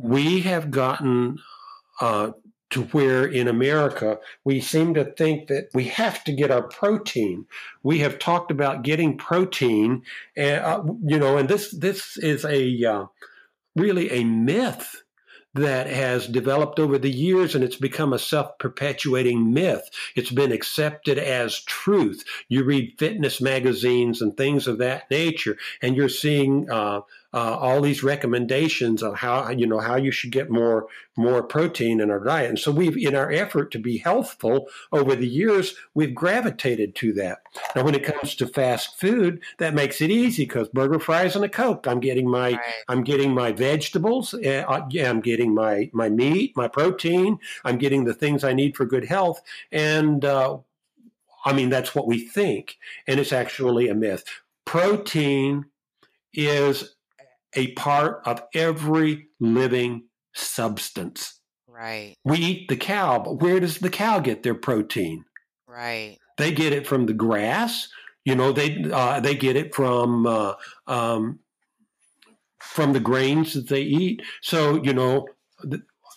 [0.00, 0.08] Mm.
[0.08, 1.38] We have gotten
[2.00, 2.32] uh,
[2.70, 7.46] to where in America we seem to think that we have to get our protein.
[7.82, 10.02] We have talked about getting protein,
[10.36, 13.06] and uh, you know, and this this is a uh,
[13.76, 15.02] really a myth
[15.56, 19.88] that has developed over the years and it's become a self perpetuating myth.
[20.14, 22.24] It's been accepted as truth.
[22.48, 27.00] You read fitness magazines and things of that nature, and you're seeing uh,
[27.34, 30.86] uh, all these recommendations on how you know how you should get more
[31.16, 32.50] more protein in our diet.
[32.50, 37.12] And so we've, in our effort to be healthful over the years, we've gravitated to
[37.14, 37.38] that.
[37.74, 41.44] Now, when it comes to fast food, that makes it easy because burger, fries, and
[41.44, 41.86] a coke.
[41.86, 42.60] I'm getting my right.
[42.88, 44.34] I'm getting my vegetables.
[44.34, 47.38] Uh, I'm getting my my meat, my protein.
[47.64, 49.40] I'm getting the things I need for good health.
[49.72, 50.58] And uh,
[51.44, 54.24] I mean, that's what we think, and it's actually a myth.
[54.64, 55.66] Protein
[56.34, 56.95] is
[57.56, 61.40] a part of every living substance.
[61.66, 62.14] Right.
[62.24, 65.24] We eat the cow, but where does the cow get their protein?
[65.66, 66.16] Right.
[66.38, 67.88] They get it from the grass.
[68.24, 70.54] You know, they uh, they get it from uh,
[70.86, 71.40] um,
[72.60, 74.22] from the grains that they eat.
[74.40, 75.28] So you know,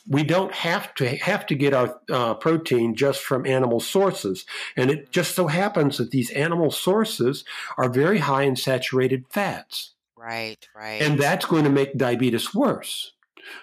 [0.07, 4.89] we don't have to have to get our uh, protein just from animal sources, and
[4.89, 7.45] it just so happens that these animal sources
[7.77, 9.93] are very high in saturated fats.
[10.19, 11.01] Right, right.
[11.01, 13.13] And that's going to make diabetes worse.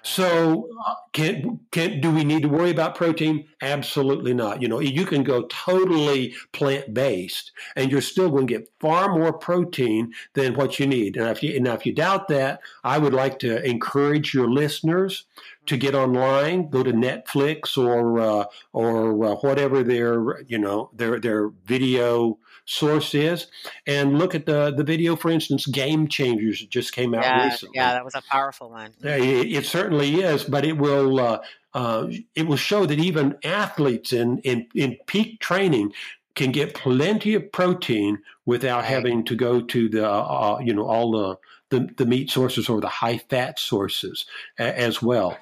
[0.03, 3.47] So, uh, can can do we need to worry about protein?
[3.61, 4.63] Absolutely not.
[4.63, 9.17] You know, you can go totally plant based, and you're still going to get far
[9.17, 11.17] more protein than what you need.
[11.17, 15.27] And if you now if you doubt that, I would like to encourage your listeners
[15.67, 21.21] to get online, go to Netflix or uh, or uh, whatever their you know their
[21.21, 23.47] their video source is,
[23.87, 25.17] and look at the the video.
[25.17, 27.77] For instance, Game Changers just came out yeah, recently.
[27.77, 28.93] Yeah, that was a powerful one.
[29.03, 31.19] It, it certainly is, but it will.
[31.19, 31.39] Uh,
[31.75, 35.93] uh, it will show that even athletes in, in, in peak training
[36.35, 41.11] can get plenty of protein without having to go to the uh, you know all
[41.11, 41.37] the,
[41.69, 44.25] the, the meat sources or the high fat sources
[44.59, 45.37] a, as well.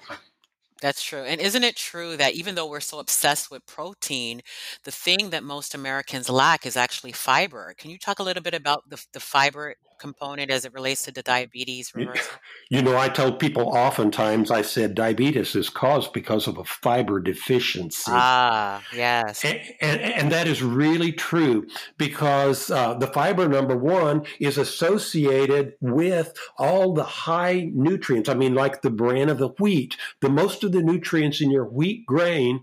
[0.80, 1.22] That's true.
[1.22, 4.42] And isn't it true that even though we're so obsessed with protein,
[4.84, 7.74] the thing that most Americans lack is actually fiber?
[7.78, 11.12] Can you talk a little bit about the, the fiber component as it relates to
[11.12, 12.34] the diabetes reversal?
[12.70, 17.20] You know, I tell people oftentimes, I said diabetes is caused because of a fiber
[17.20, 18.10] deficiency.
[18.12, 19.44] Ah, yes.
[19.44, 21.66] And, and, and that is really true
[21.98, 28.28] because uh, the fiber, number one, is associated with all the high nutrients.
[28.28, 31.64] I mean, like the bran of the wheat, the most of the nutrients in your
[31.64, 32.62] wheat grain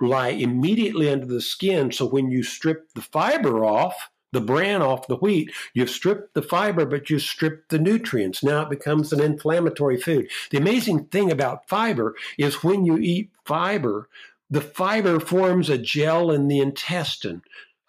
[0.00, 1.92] lie immediately under the skin.
[1.92, 6.42] So when you strip the fiber off, the bran off the wheat, you've stripped the
[6.42, 8.42] fiber, but you stripped the nutrients.
[8.42, 10.30] Now it becomes an inflammatory food.
[10.50, 14.08] The amazing thing about fiber is when you eat fiber,
[14.48, 17.42] the fiber forms a gel in the intestine.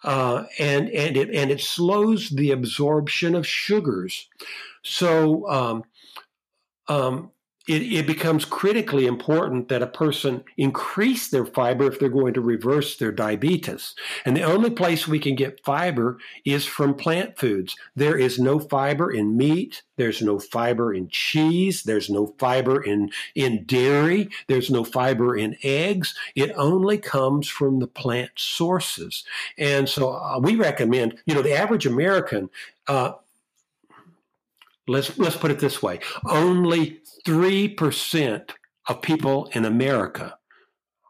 [0.04, 4.28] Uh, and and it and it slows the absorption of sugars.
[4.82, 5.84] So um,
[6.88, 7.30] um,
[7.68, 12.40] it, it, becomes critically important that a person increase their fiber if they're going to
[12.40, 13.94] reverse their diabetes.
[14.24, 17.76] And the only place we can get fiber is from plant foods.
[17.94, 19.82] There is no fiber in meat.
[19.96, 21.84] There's no fiber in cheese.
[21.84, 24.28] There's no fiber in, in dairy.
[24.48, 26.14] There's no fiber in eggs.
[26.34, 29.24] It only comes from the plant sources.
[29.56, 32.50] And so uh, we recommend, you know, the average American,
[32.88, 33.12] uh,
[34.88, 36.00] let's let's put it this way.
[36.28, 38.50] Only 3%
[38.88, 40.36] of people in america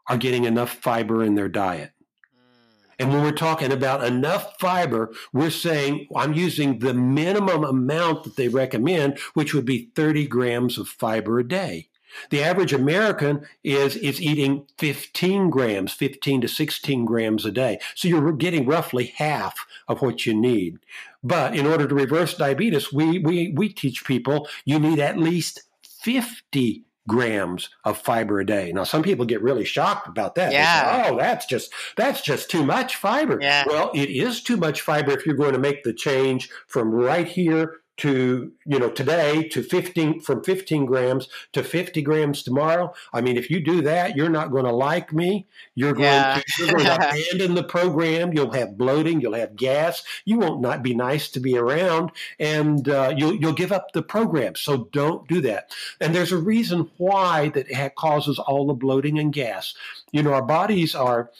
[0.07, 1.91] are getting enough fiber in their diet.
[2.35, 2.93] Mm.
[2.99, 8.35] And when we're talking about enough fiber, we're saying I'm using the minimum amount that
[8.35, 11.89] they recommend, which would be 30 grams of fiber a day.
[12.29, 17.79] The average American is is eating 15 grams, 15 to 16 grams a day.
[17.95, 20.79] So you're getting roughly half of what you need.
[21.23, 25.61] But in order to reverse diabetes, we, we, we teach people you need at least
[25.83, 28.71] 50 grams of fiber a day.
[28.73, 30.53] Now, some people get really shocked about that.
[30.53, 31.03] Yeah.
[31.03, 33.39] Say, oh, that's just that's just too much fiber.
[33.41, 33.65] Yeah.
[33.67, 37.27] Well, it is too much fiber if you're going to make the change from right
[37.27, 42.93] here to you know today to 15 from 15 grams to 50 grams tomorrow.
[43.13, 45.47] I mean if you do that you're not going to like me.
[45.75, 46.41] You're going, yeah.
[46.57, 48.33] to, you're going to abandon the program.
[48.33, 49.21] You'll have bloating.
[49.21, 50.03] You'll have gas.
[50.25, 52.11] You won't not be nice to be around.
[52.39, 54.55] And uh, you'll, you'll give up the program.
[54.55, 55.71] So don't do that.
[55.99, 59.73] And there's a reason why that causes all the bloating and gas.
[60.11, 61.31] You know our bodies are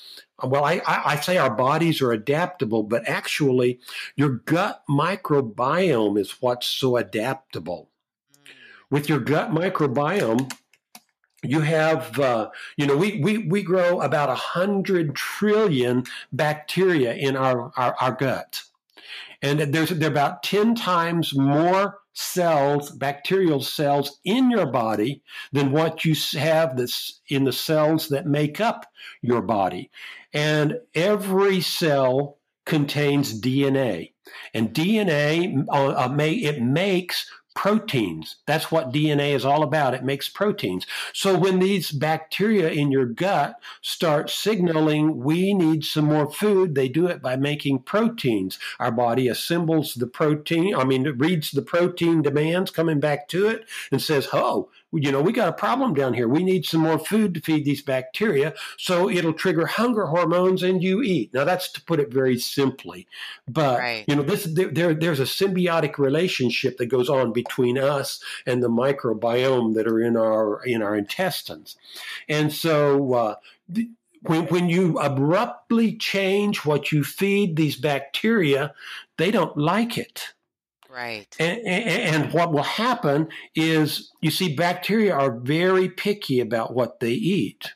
[0.43, 3.79] well, I, I, say our bodies are adaptable, but actually,
[4.15, 7.89] your gut microbiome is what's so adaptable.
[8.89, 10.53] With your gut microbiome,
[11.43, 17.36] you have uh, you know we, we we grow about a hundred trillion bacteria in
[17.36, 18.63] our, our, our gut
[19.43, 25.21] and there's they're about 10 times more cells bacterial cells in your body
[25.52, 28.86] than what you have that's in the cells that make up
[29.21, 29.89] your body.
[30.32, 34.13] And every cell contains dna
[34.54, 38.38] and dna uh, uh, may, it makes proteins.
[38.46, 39.94] That's what DNA is all about.
[39.94, 40.86] It makes proteins.
[41.13, 46.89] So when these bacteria in your gut start signaling we need some more food, they
[46.89, 48.60] do it by making proteins.
[48.80, 53.48] Our body assembles the protein, I mean, it reads the protein demands coming back to
[53.48, 56.27] it and says, oh, you know, we got a problem down here.
[56.27, 58.53] We need some more food to feed these bacteria.
[58.77, 61.34] So it'll trigger hunger hormones and you eat.
[61.34, 63.08] Now, that's to put it very simply.
[63.47, 64.06] But, right.
[64.08, 68.69] you know, this there, there's a symbiotic relationship that goes on between us and the
[68.69, 71.75] microbiome that are in our in our intestines.
[72.29, 73.36] And so uh,
[74.21, 78.73] when, when you abruptly change what you feed these bacteria,
[79.17, 80.34] they don't like it.
[80.93, 81.36] Right.
[81.39, 86.99] And, and, and, what will happen is you see, bacteria are very picky about what
[86.99, 87.73] they eat.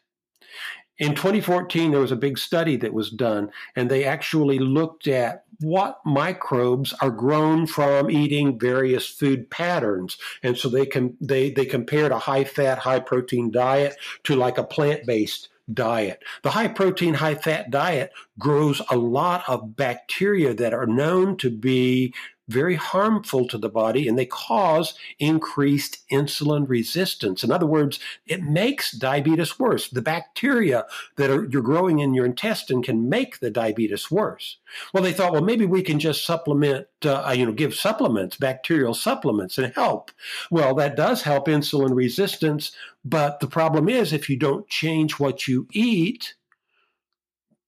[1.00, 5.46] In 2014, there was a big study that was done, and they actually looked at
[5.60, 10.18] what microbes are grown from eating various food patterns.
[10.44, 14.60] And so they can they they compared a high fat, high protein diet to like
[14.60, 16.24] a plant based diet.
[16.44, 21.50] The high protein, high fat diet grows a lot of bacteria that are known to
[21.50, 22.14] be
[22.48, 27.44] very harmful to the body and they cause increased insulin resistance.
[27.44, 29.90] In other words, it makes diabetes worse.
[29.90, 30.86] The bacteria
[31.18, 34.58] that are, you're growing in your intestine can make the diabetes worse.
[34.94, 38.94] Well, they thought, well, maybe we can just supplement, uh, you know, give supplements, bacterial
[38.94, 40.12] supplements and help.
[40.50, 42.72] Well, that does help insulin resistance.
[43.04, 46.36] But the problem is if you don't change what you eat,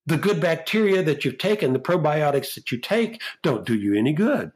[0.06, 4.12] the good bacteria that you've taken, the probiotics that you take, don't do you any
[4.12, 4.52] good.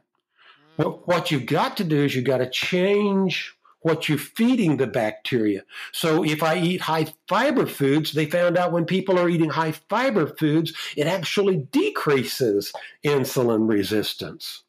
[0.76, 4.86] What, what you've got to do is you've got to change what you're feeding the
[4.86, 5.62] bacteria.
[5.92, 9.72] So if I eat high fiber foods, they found out when people are eating high
[9.72, 12.72] fiber foods, it actually decreases
[13.04, 14.63] insulin resistance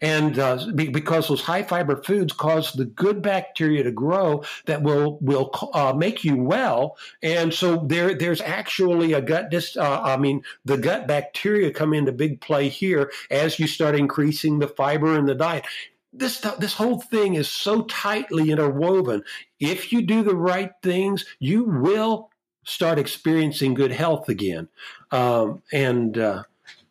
[0.00, 5.18] and uh, because those high fiber foods cause the good bacteria to grow that will
[5.20, 6.96] will uh, make you well.
[7.22, 11.94] And so there there's actually a gut dis uh, i mean the gut bacteria come
[11.94, 15.64] into big play here as you start increasing the fiber in the diet.
[16.12, 19.24] This this whole thing is so tightly interwoven.
[19.58, 22.30] If you do the right things you will
[22.64, 24.68] start experiencing good health again.
[25.10, 26.44] Um, and uh,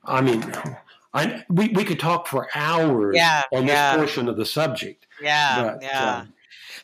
[0.05, 0.41] i mean
[1.13, 3.91] I, we, we could talk for hours yeah, on yeah.
[3.91, 5.07] this portion of the subject.
[5.21, 6.15] Yeah, but, yeah.
[6.15, 6.33] Um,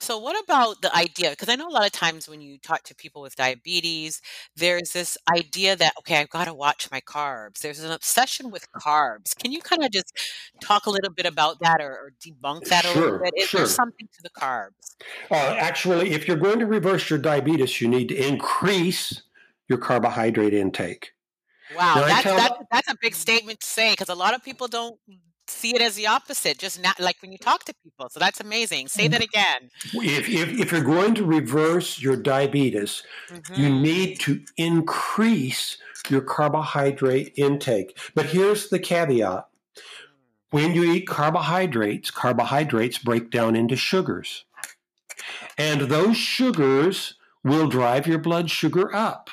[0.01, 1.31] so, what about the idea?
[1.31, 4.21] Because I know a lot of times when you talk to people with diabetes,
[4.55, 7.59] there's this idea that, okay, I've got to watch my carbs.
[7.59, 9.35] There's an obsession with carbs.
[9.35, 10.17] Can you kind of just
[10.61, 13.33] talk a little bit about that or, or debunk that a little bit?
[13.35, 13.61] Is sure.
[13.61, 14.95] there something to the carbs?
[15.29, 19.23] Uh, actually, if you're going to reverse your diabetes, you need to increase
[19.67, 21.11] your carbohydrate intake.
[21.75, 24.99] Wow, that's, that's, that's a big statement to say because a lot of people don't
[25.49, 28.07] see it as the opposite, just not like when you talk to people.
[28.09, 28.87] So that's amazing.
[28.87, 29.69] Say that again.
[29.93, 33.61] If, if, if you're going to reverse your diabetes, mm-hmm.
[33.61, 35.77] you need to increase
[36.09, 37.97] your carbohydrate intake.
[38.15, 39.47] But here's the caveat
[40.51, 44.45] when you eat carbohydrates, carbohydrates break down into sugars.
[45.57, 49.29] And those sugars will drive your blood sugar up.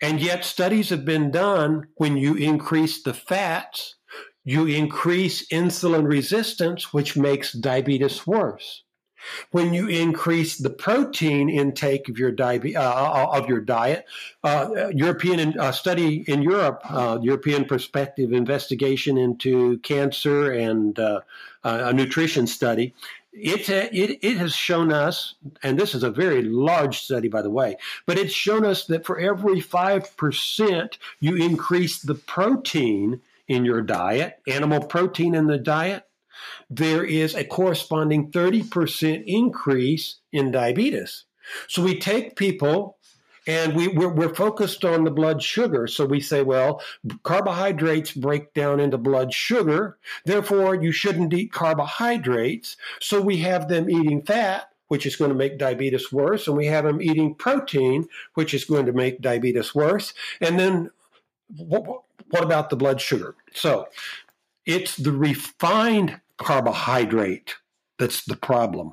[0.00, 3.96] And yet, studies have been done when you increase the fats,
[4.44, 8.84] you increase insulin resistance, which makes diabetes worse.
[9.50, 14.06] When you increase the protein intake of your, diabe- uh, uh of your diet,
[14.44, 21.20] uh, European uh, study in Europe, uh, European Prospective Investigation into Cancer and uh,
[21.64, 22.94] a nutrition study,
[23.32, 27.42] it, uh, it, it has shown us, and this is a very large study, by
[27.42, 33.64] the way, but it's shown us that for every 5% you increase the protein in
[33.64, 36.04] your diet, animal protein in the diet,
[36.70, 41.24] there is a corresponding 30% increase in diabetes.
[41.66, 42.97] So we take people
[43.48, 45.86] and we, we're, we're, focused on the blood sugar.
[45.86, 46.82] So we say, well,
[47.22, 49.96] carbohydrates break down into blood sugar.
[50.26, 52.76] Therefore, you shouldn't eat carbohydrates.
[53.00, 56.46] So we have them eating fat, which is going to make diabetes worse.
[56.46, 60.12] And we have them eating protein, which is going to make diabetes worse.
[60.42, 60.90] And then
[61.56, 63.34] what, what about the blood sugar?
[63.54, 63.88] So
[64.66, 67.56] it's the refined carbohydrate
[67.98, 68.92] that's the problem.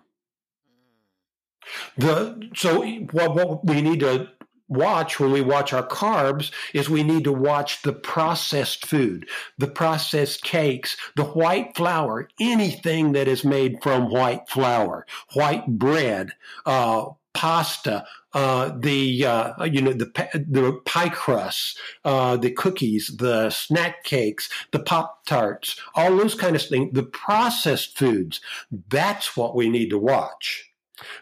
[1.98, 4.30] The so what, what we need to
[4.68, 9.68] watch when we watch our carbs is we need to watch the processed food, the
[9.68, 16.32] processed cakes, the white flour, anything that is made from white flour, white bread,
[16.66, 23.50] uh, pasta, uh, the uh, you know the the pie crusts, uh, the cookies, the
[23.50, 26.92] snack cakes, the pop tarts, all those kind of things.
[26.94, 28.42] The processed foods.
[28.90, 30.70] That's what we need to watch.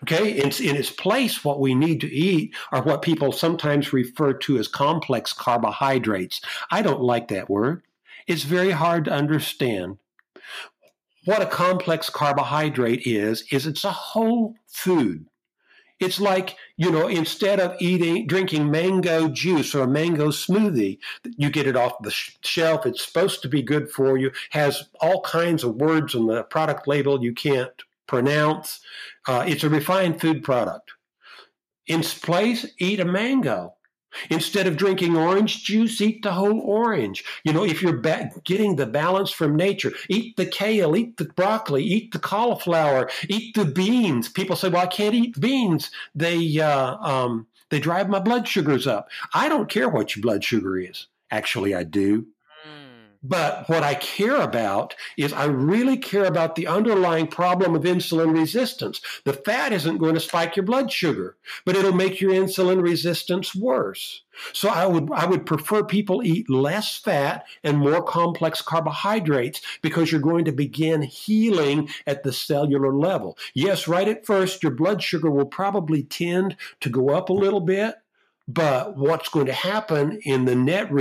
[0.03, 4.33] Okay, in, in its place, what we need to eat are what people sometimes refer
[4.33, 6.41] to as complex carbohydrates.
[6.69, 7.83] I don't like that word.
[8.27, 9.97] It's very hard to understand.
[11.25, 15.25] What a complex carbohydrate is, is it's a whole food.
[15.99, 20.97] It's like, you know, instead of eating, drinking mango juice or a mango smoothie,
[21.37, 22.85] you get it off the shelf.
[22.85, 26.87] It's supposed to be good for you, has all kinds of words on the product
[26.87, 27.71] label you can't
[28.07, 28.79] pronounce.
[29.27, 30.91] Uh, it's a refined food product.
[31.87, 33.73] In place, eat a mango.
[34.29, 37.23] Instead of drinking orange juice, eat the whole orange.
[37.43, 41.25] You know, if you're ba- getting the balance from nature, eat the kale, eat the
[41.25, 44.29] broccoli, eat the cauliflower, eat the beans.
[44.29, 48.85] People say, "Well, I can't eat beans; they uh, um, they drive my blood sugars
[48.85, 51.07] up." I don't care what your blood sugar is.
[51.31, 52.27] Actually, I do.
[53.23, 58.33] But what I care about is I really care about the underlying problem of insulin
[58.37, 58.99] resistance.
[59.23, 63.55] The fat isn't going to spike your blood sugar, but it'll make your insulin resistance
[63.55, 64.23] worse.
[64.51, 70.11] So I would I would prefer people eat less fat and more complex carbohydrates because
[70.11, 73.37] you're going to begin healing at the cellular level.
[73.53, 77.61] Yes, right at first your blood sugar will probably tend to go up a little
[77.61, 77.95] bit,
[78.47, 80.91] but what's going to happen in the net,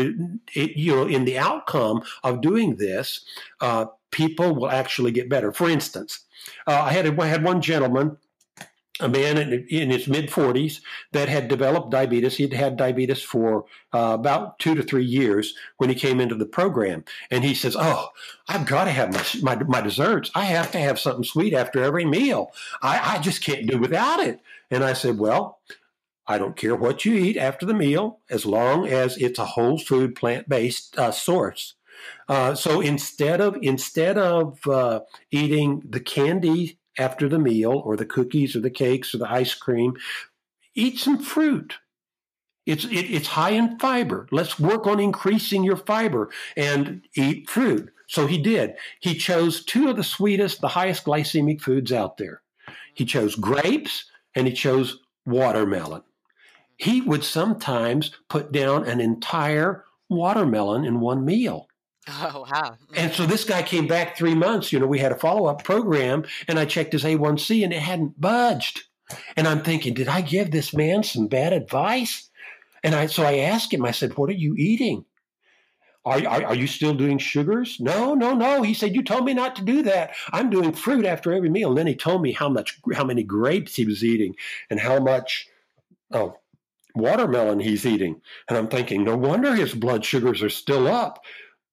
[0.54, 3.24] you know, in the outcome of doing this,
[3.60, 5.52] uh, people will actually get better.
[5.52, 6.20] For instance,
[6.66, 8.16] uh, I had I had one gentleman,
[9.00, 10.80] a man in, in his mid 40s,
[11.10, 12.36] that had developed diabetes.
[12.36, 16.46] He'd had diabetes for uh, about two to three years when he came into the
[16.46, 18.10] program, and he says, "Oh,
[18.46, 20.30] I've got to have my my, my desserts.
[20.36, 22.52] I have to have something sweet after every meal.
[22.82, 24.40] I, I just can't do without it."
[24.70, 25.58] And I said, "Well."
[26.26, 29.78] I don't care what you eat after the meal, as long as it's a whole
[29.78, 31.74] food, plant based uh, source.
[32.28, 35.00] Uh, so instead of instead of uh,
[35.30, 39.54] eating the candy after the meal, or the cookies, or the cakes, or the ice
[39.54, 39.94] cream,
[40.74, 41.78] eat some fruit.
[42.66, 44.28] It's it, it's high in fiber.
[44.30, 47.90] Let's work on increasing your fiber and eat fruit.
[48.06, 48.74] So he did.
[49.00, 52.42] He chose two of the sweetest, the highest glycemic foods out there.
[52.94, 54.04] He chose grapes
[54.34, 56.02] and he chose watermelon
[56.76, 61.68] he would sometimes put down an entire watermelon in one meal.
[62.08, 62.76] Oh, wow.
[62.94, 63.28] And so mm.
[63.28, 64.72] this guy came back three months.
[64.72, 67.80] You know, we had a follow up program and I checked his A1C and it
[67.80, 68.82] hadn't budged.
[69.36, 72.28] And I'm thinking, did I give this man some bad advice?
[72.82, 75.04] And I, so I asked him, I said, what are you eating?
[76.04, 77.76] Are, are, are, you still doing sugars?
[77.78, 78.62] No, no, no.
[78.62, 80.14] He said, you told me not to do that.
[80.32, 81.68] I'm doing fruit after every meal.
[81.68, 84.34] And then he told me how much, how many grapes he was eating
[84.68, 85.46] and how much,
[86.10, 86.34] oh,
[86.94, 88.20] watermelon he's eating.
[88.48, 91.24] And I'm thinking, no wonder his blood sugars are still up.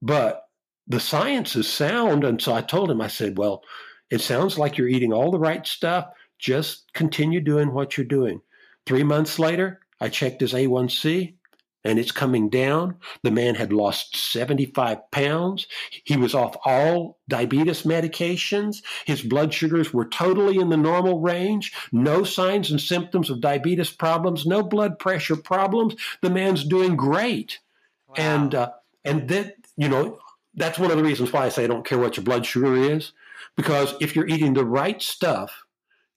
[0.02, 0.44] But
[0.88, 2.24] the science is sound.
[2.24, 3.64] And so I told him, I said, well,
[4.10, 6.08] it sounds like you're eating all the right stuff.
[6.40, 8.42] Just continue doing what you're doing.
[8.86, 11.36] Three months later, I checked his A1C
[11.84, 12.96] and it's coming down.
[13.24, 15.68] The man had lost 75 pounds.
[16.04, 18.84] He was off all diabetes medications.
[19.06, 21.74] His blood sugars were totally in the normal range.
[21.92, 25.96] No signs and symptoms of diabetes problems, no blood pressure problems.
[26.22, 27.60] The man's doing great.
[28.08, 28.16] Wow.
[28.18, 28.72] And, uh,
[29.06, 30.20] and that, you know,
[30.56, 32.76] that's one of the reasons why I say I don't care what your blood sugar
[32.76, 33.14] is,
[33.56, 35.64] because if you're eating the right stuff,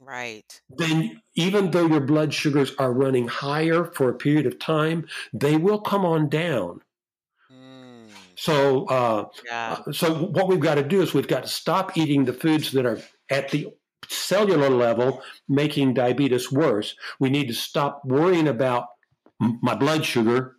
[0.04, 0.60] Right.
[0.68, 5.56] Then, even though your blood sugars are running higher for a period of time, they
[5.56, 6.82] will come on down.
[7.52, 8.08] Mm.
[8.34, 9.78] So, uh, yeah.
[9.86, 12.72] Uh, so what we've got to do is we've got to stop eating the foods
[12.72, 13.00] that are
[13.30, 13.68] at the
[14.08, 16.96] cellular level making diabetes worse.
[17.20, 18.88] We need to stop worrying about
[19.38, 20.56] my blood sugar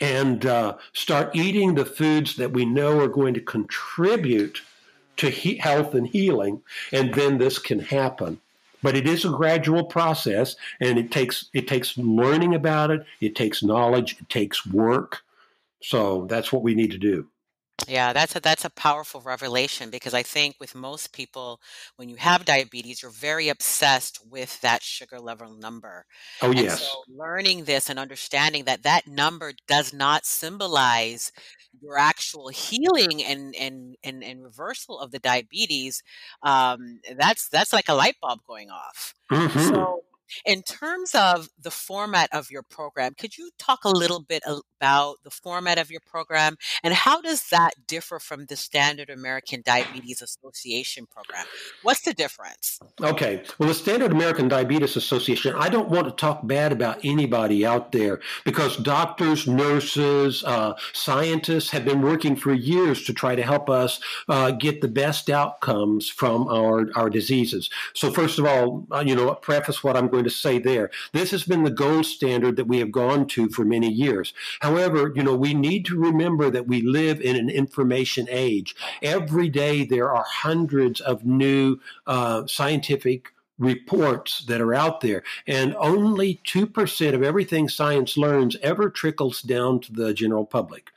[0.00, 4.60] and uh, start eating the foods that we know are going to contribute
[5.16, 6.62] to he- health and healing,
[6.92, 8.40] and then this can happen.
[8.82, 13.04] But it is a gradual process, and it takes it takes learning about it.
[13.20, 14.16] It takes knowledge.
[14.20, 15.22] It takes work.
[15.82, 17.26] So that's what we need to do.
[17.84, 21.60] Yeah, that's a that's a powerful revelation because I think with most people,
[21.96, 26.06] when you have diabetes, you're very obsessed with that sugar level number.
[26.40, 26.96] Oh And yes.
[26.96, 31.32] so learning this and understanding that that number does not symbolize
[31.82, 36.02] your actual healing and and and, and reversal of the diabetes,
[36.42, 39.14] um, that's that's like a light bulb going off.
[39.30, 39.76] Mm-hmm.
[39.76, 40.02] So
[40.44, 45.16] in terms of the format of your program, could you talk a little bit about
[45.24, 50.22] the format of your program and how does that differ from the standard American Diabetes
[50.22, 51.46] Association program?
[51.82, 52.78] What's the difference?
[53.00, 53.42] Okay.
[53.58, 57.92] Well, the Standard American Diabetes Association, I don't want to talk bad about anybody out
[57.92, 63.68] there because doctors, nurses, uh, scientists have been working for years to try to help
[63.70, 67.70] us uh, get the best outcomes from our, our diseases.
[67.94, 70.90] So, first of all, uh, you know, preface what I'm going to say there.
[71.12, 74.32] This has been the gold standard that we have gone to for many years.
[74.60, 78.74] However, you know, we need to remember that we live in an information age.
[79.02, 85.74] Every day there are hundreds of new uh, scientific reports that are out there, and
[85.76, 90.90] only 2% of everything science learns ever trickles down to the general public.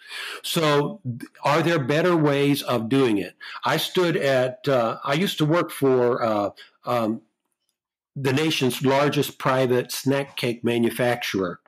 [0.43, 0.99] So,
[1.43, 3.35] are there better ways of doing it?
[3.63, 6.49] I stood at, uh, I used to work for uh,
[6.85, 7.21] um,
[8.15, 11.59] the nation's largest private snack cake manufacturer.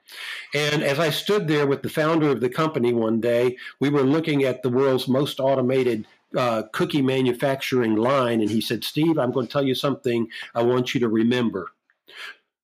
[0.54, 4.04] And as I stood there with the founder of the company one day, we were
[4.04, 8.42] looking at the world's most automated uh, cookie manufacturing line.
[8.42, 11.72] And he said, Steve, I'm going to tell you something I want you to remember.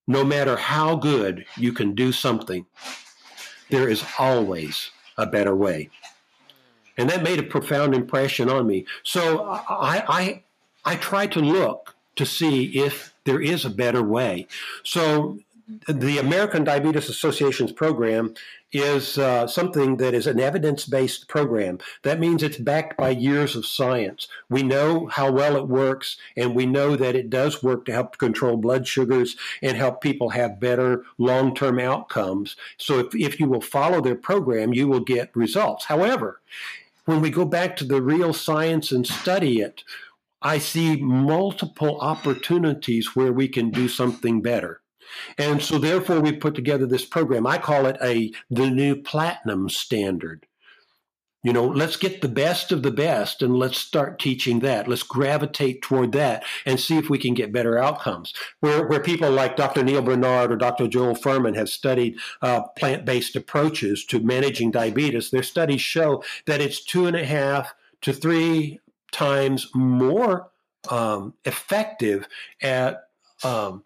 [0.07, 2.65] No matter how good you can do something,
[3.69, 5.89] there is always a better way.
[6.97, 8.85] And that made a profound impression on me.
[9.03, 10.43] So I, I,
[10.85, 14.47] I try to look to see if there is a better way.
[14.83, 15.37] So
[15.89, 18.33] the American Diabetes Association's program
[18.71, 21.79] is uh, something that is an evidence based program.
[22.03, 24.29] That means it's backed by years of science.
[24.49, 28.17] We know how well it works, and we know that it does work to help
[28.17, 32.55] control blood sugars and help people have better long term outcomes.
[32.77, 35.85] So, if, if you will follow their program, you will get results.
[35.85, 36.39] However,
[37.05, 39.83] when we go back to the real science and study it,
[40.47, 44.81] I see multiple opportunities where we can do something better.
[45.37, 47.45] And so therefore we put together this program.
[47.45, 50.47] I call it a the new platinum standard.
[51.43, 54.87] You know, let's get the best of the best and let's start teaching that.
[54.87, 58.33] Let's gravitate toward that and see if we can get better outcomes.
[58.61, 59.83] Where, where people like Dr.
[59.83, 60.87] Neal Barnard or Dr.
[60.87, 66.61] Joel Fuhrman have studied uh, plant based approaches to managing diabetes, their studies show that
[66.61, 68.79] it's two and a half to three
[69.11, 70.49] times more
[70.89, 72.27] um, effective
[72.61, 73.03] at
[73.43, 73.83] um,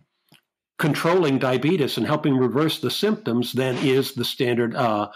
[0.78, 5.10] controlling diabetes and helping reverse the symptoms than is the standard uh,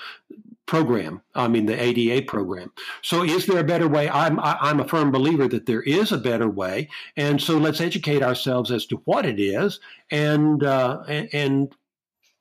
[0.65, 1.21] program.
[1.33, 2.71] I mean, the ADA program.
[3.01, 4.09] So, is there a better way?
[4.09, 8.23] I'm I'm a firm believer that there is a better way, and so let's educate
[8.23, 9.79] ourselves as to what it is,
[10.11, 11.75] and uh, and, and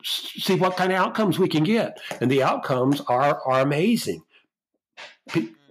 [0.03, 1.99] see what kind of outcomes we can get.
[2.21, 4.23] And the outcomes are are amazing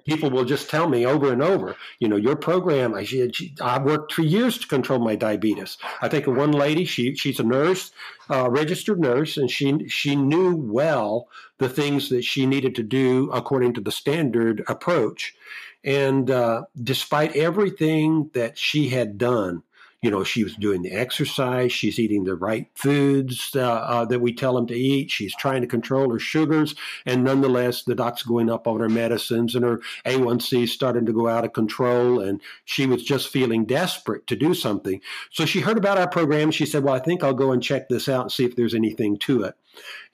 [0.06, 3.82] people will just tell me over and over, you know, your program, I, she, I
[3.82, 5.78] worked for years to control my diabetes.
[6.02, 7.92] I think of one lady, she, she's a nurse,
[8.30, 11.28] uh, registered nurse, and she, she knew well
[11.58, 15.36] the things that she needed to do according to the standard approach.
[15.84, 19.64] And uh, despite everything that she had done,
[20.04, 21.72] you know, she was doing the exercise.
[21.72, 25.10] She's eating the right foods uh, uh, that we tell them to eat.
[25.10, 26.76] She's trying to control her sugars,
[27.06, 31.14] and nonetheless, the doc's going up on her medicines, and her A1C is starting to
[31.14, 32.20] go out of control.
[32.20, 35.00] And she was just feeling desperate to do something.
[35.32, 36.52] So she heard about our program.
[36.52, 38.76] She said, "Well, I think I'll go and check this out and see if there's
[38.76, 39.56] anything to it."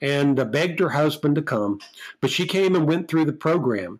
[0.00, 1.80] And uh, begged her husband to come,
[2.20, 3.98] but she came and went through the program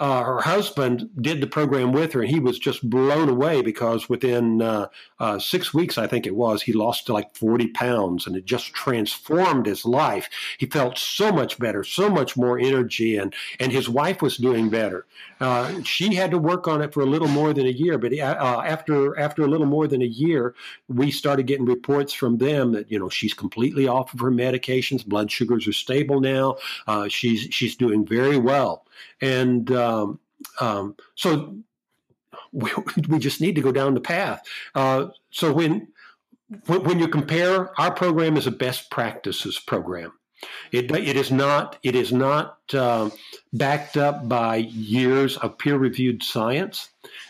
[0.00, 4.08] uh, her husband did the program with her, and he was just blown away because
[4.08, 4.88] within uh,
[5.18, 8.72] uh, six weeks, I think it was, he lost like 40 pounds and it just
[8.72, 10.30] transformed his life.
[10.56, 14.70] He felt so much better, so much more energy, and, and his wife was doing
[14.70, 15.04] better.
[15.38, 18.18] Uh, she had to work on it for a little more than a year, but
[18.18, 20.54] uh, after, after a little more than a year,
[20.88, 25.04] we started getting reports from them that, you know, she's completely off of her medications,
[25.04, 28.86] blood sugars are stable now, uh, she's, she's doing very well.
[29.20, 30.20] And um,
[30.60, 31.56] um, so
[32.52, 32.70] we,
[33.08, 34.42] we, just need to go down the path.
[34.74, 35.88] Uh, so when,
[36.66, 40.12] when you compare, our program is a best practices program.
[40.72, 43.10] It, it is not it is not uh,
[43.52, 46.88] backed up by years of peer reviewed science.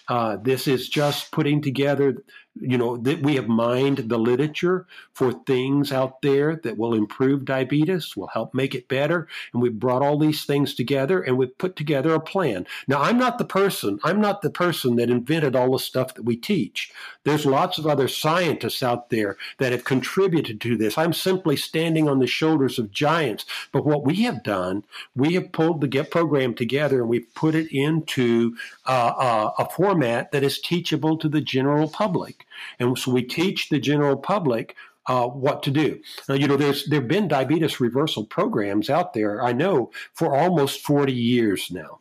[0.09, 2.23] Uh, this is just putting together
[2.57, 7.45] you know that we have mined the literature for things out there that will improve
[7.45, 11.57] diabetes will help make it better and we've brought all these things together and we've
[11.59, 12.67] put together a plan.
[12.89, 16.25] Now i'm not the person i'm not the person that invented all the stuff that
[16.25, 16.93] we teach.
[17.25, 20.99] There's lots of other scientists out there that have contributed to this.
[20.99, 23.45] I'm simply standing on the shoulders of giants.
[23.73, 24.85] But what we have done
[25.15, 29.69] we have pulled the get program together and we've put it into uh, uh, a
[29.71, 32.47] format that is teachable to the general public
[32.79, 36.01] and so we teach the general public uh, what to do.
[36.29, 39.43] Now, you know, there's there have been diabetes reversal programs out there.
[39.43, 42.01] I know for almost 40 years now.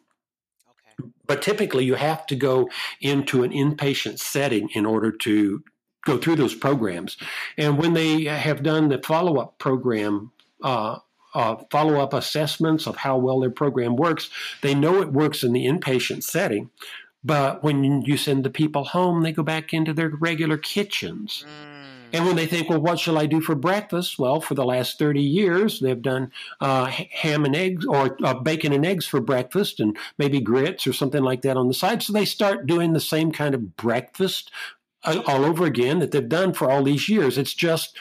[0.69, 1.09] Okay.
[1.25, 2.69] But typically, you have to go
[3.01, 5.63] into an inpatient setting in order to
[6.05, 7.17] go through those programs.
[7.57, 10.31] And when they have done the follow up program.
[10.63, 10.99] Uh,
[11.33, 14.31] uh, follow up assessments of how well their program works.
[14.61, 16.71] They know it works in the inpatient setting,
[17.23, 21.45] but when you send the people home, they go back into their regular kitchens.
[21.47, 21.79] Mm.
[22.11, 24.17] And when they think, well, what shall I do for breakfast?
[24.17, 28.73] Well, for the last 30 years, they've done uh, ham and eggs or uh, bacon
[28.73, 32.01] and eggs for breakfast and maybe grits or something like that on the side.
[32.01, 34.51] So they start doing the same kind of breakfast
[35.03, 37.37] uh, all over again that they've done for all these years.
[37.37, 37.97] It's just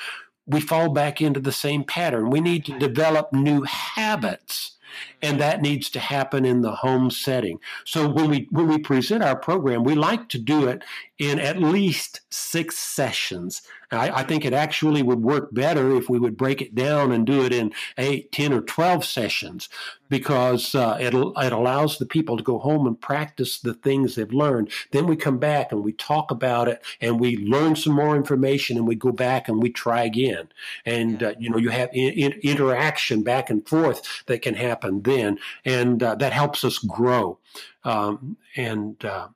[0.47, 2.31] we fall back into the same pattern.
[2.31, 4.77] We need to develop new habits
[5.23, 7.61] and that needs to happen in the home setting.
[7.85, 10.83] So when we when we present our program, we like to do it
[11.19, 13.63] in at least six sessions.
[13.91, 17.27] I, I, think it actually would work better if we would break it down and
[17.27, 19.69] do it in eight, ten, or 12 sessions
[20.09, 24.33] because uh, it, it allows the people to go home and practice the things they've
[24.33, 24.71] learned.
[24.93, 28.77] Then we come back and we talk about it and we learn some more information
[28.77, 30.49] and we go back and we try again.
[30.85, 35.01] And, uh, you know, you have in, in interaction back and forth that can happen
[35.09, 35.39] then.
[35.65, 37.39] And uh, that helps us grow.
[37.85, 39.29] Um, and, uh,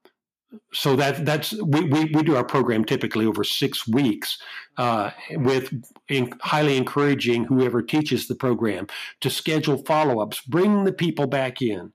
[0.72, 4.38] so that that's we, we, we, do our program typically over six weeks
[4.76, 5.72] uh, with
[6.08, 8.86] in, highly encouraging whoever teaches the program
[9.20, 11.92] to schedule follow-ups bring the people back in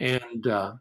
[0.00, 0.22] right.
[0.22, 0.72] and uh,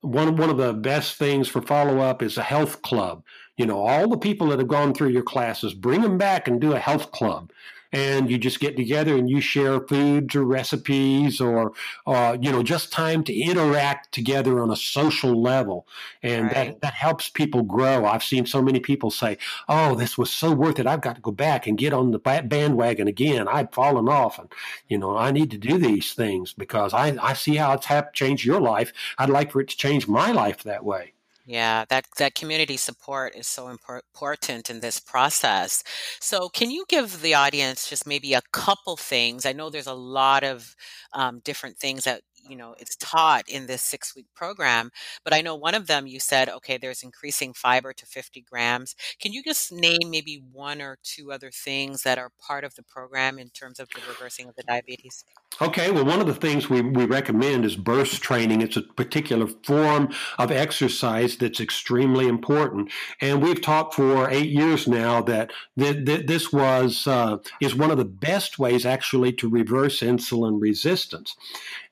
[0.00, 3.24] one, one of the best things for follow-up is a health club
[3.56, 6.60] you know all the people that have gone through your classes bring them back and
[6.60, 7.50] do a health club
[7.92, 11.72] and you just get together and you share foods or recipes or,
[12.06, 15.86] uh, you know, just time to interact together on a social level.
[16.22, 16.54] And right.
[16.54, 18.06] that, that helps people grow.
[18.06, 19.38] I've seen so many people say,
[19.68, 20.86] oh, this was so worth it.
[20.86, 23.46] I've got to go back and get on the bandwagon again.
[23.48, 24.52] I'd fallen off and,
[24.88, 28.12] you know, I need to do these things because I, I see how it's have
[28.12, 28.92] changed your life.
[29.18, 31.12] I'd like for it to change my life that way.
[31.44, 35.82] Yeah, that that community support is so important in this process.
[36.20, 39.44] So, can you give the audience just maybe a couple things?
[39.44, 40.76] I know there's a lot of
[41.12, 44.90] um, different things that you know it's taught in this six week program
[45.22, 48.96] but i know one of them you said okay there's increasing fiber to 50 grams
[49.20, 52.82] can you just name maybe one or two other things that are part of the
[52.82, 55.24] program in terms of the reversing of the diabetes
[55.60, 58.60] okay well one of the things we, we recommend is burst training.
[58.60, 62.90] It's a particular form of exercise that's extremely important.
[63.20, 67.90] And we've taught for eight years now that th- th- this was uh, is one
[67.90, 71.36] of the best ways actually to reverse insulin resistance.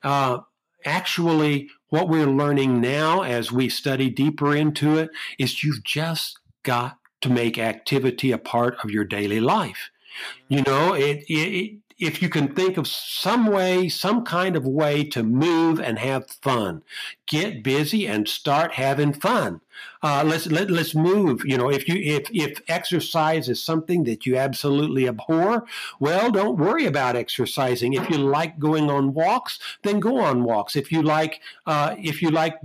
[0.03, 0.39] Uh,
[0.85, 6.97] actually, what we're learning now as we study deeper into it is you've just got
[7.21, 9.89] to make activity a part of your daily life.
[10.47, 15.03] You know, it, it, if you can think of some way, some kind of way
[15.03, 16.81] to move and have fun,
[17.27, 19.61] get busy and start having fun.
[20.01, 21.45] Uh, let's let, let's move.
[21.45, 25.65] You know, if you if if exercise is something that you absolutely abhor,
[25.99, 27.93] well, don't worry about exercising.
[27.93, 30.75] If you like going on walks, then go on walks.
[30.75, 32.55] If you like uh, if you like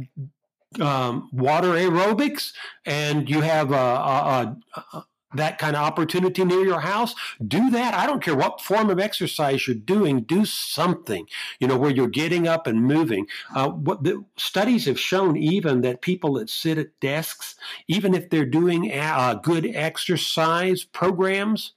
[0.81, 2.53] um, water aerobics
[2.87, 4.57] and you have a, a,
[4.93, 5.05] a,
[5.37, 7.15] that kind of opportunity near your house,
[7.47, 7.95] do that.
[7.95, 11.27] I don't care what form of exercise you're doing, do something,
[11.61, 13.27] you know, where you're getting up and moving.
[13.55, 17.55] Uh, what the studies have shown even that people that sit at desks,
[17.89, 21.73] even if they're doing uh, good exercise programs,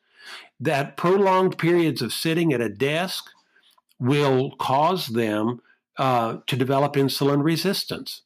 [0.59, 3.29] that prolonged periods of sitting at a desk
[3.99, 5.61] will cause them
[5.97, 8.21] uh, to develop insulin resistance.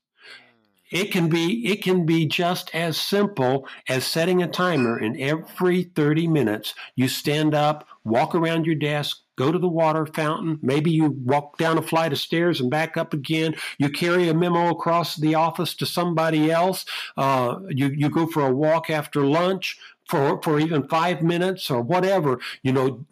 [0.94, 5.84] It can be it can be just as simple as setting a timer and every
[5.84, 10.60] 30 minutes you stand up, walk around your desk, go to the water fountain.
[10.62, 13.56] Maybe you walk down a flight of stairs and back up again.
[13.80, 16.86] You carry a memo across the office to somebody else.
[17.18, 21.82] Uh, you, you go for a walk after lunch for, for even five minutes or
[21.82, 22.40] whatever.
[22.62, 23.06] You know,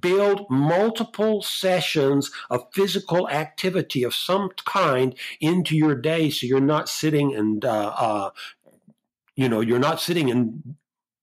[0.00, 6.88] build multiple sessions of physical activity of some kind into your day so you're not
[6.88, 8.30] sitting and uh, uh,
[9.34, 10.76] you know you're not sitting and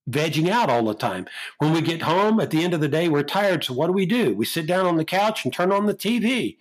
[0.10, 1.26] vegging out all the time.
[1.58, 3.64] When we get home at the end of the day, we're tired.
[3.64, 4.36] So what do we do?
[4.36, 6.58] We sit down on the couch and turn on the TV.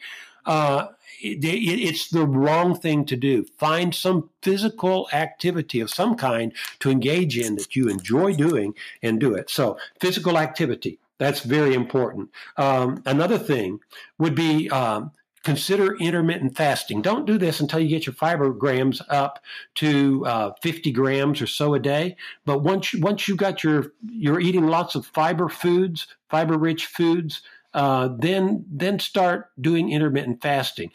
[0.46, 0.88] Uh,
[1.20, 3.44] it, it, it's the wrong thing to do.
[3.58, 9.20] Find some physical activity of some kind to engage in that you enjoy doing and
[9.20, 9.48] do it.
[9.50, 12.30] So, physical activity, that's very important.
[12.56, 13.80] Um, another thing
[14.18, 15.12] would be um,
[15.44, 17.02] consider intermittent fasting.
[17.02, 19.38] Don't do this until you get your fiber grams up
[19.76, 22.16] to uh, 50 grams or so a day.
[22.44, 26.86] But once you, once you got your you're eating lots of fiber foods, fiber rich
[26.86, 27.42] foods,
[27.74, 30.90] uh, then then start doing intermittent fasting.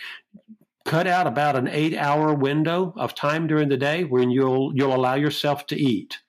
[0.85, 4.95] Cut out about an eight hour window of time during the day when you'll you'll
[4.95, 6.19] allow yourself to eat,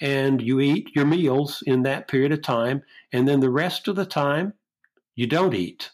[0.00, 2.82] and you eat your meals in that period of time,
[3.12, 4.54] and then the rest of the time
[5.14, 5.90] you don't eat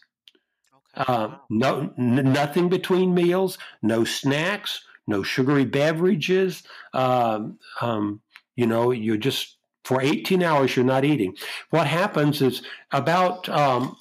[0.95, 6.63] uh, no, n- nothing between meals, no snacks, no sugary beverages.
[6.93, 8.21] Um, um,
[8.55, 11.35] you know, you're just for 18 hours you're not eating.
[11.69, 13.95] What happens is about um,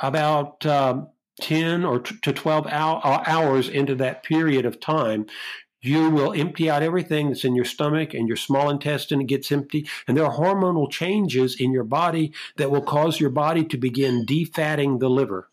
[0.00, 1.08] about um,
[1.40, 2.70] 10 or t- to 12 uh,
[3.26, 5.26] hours into that period of time,
[5.80, 9.88] you will empty out everything that's in your stomach and your small intestine gets empty.
[10.06, 14.26] And there are hormonal changes in your body that will cause your body to begin
[14.26, 15.48] defatting the liver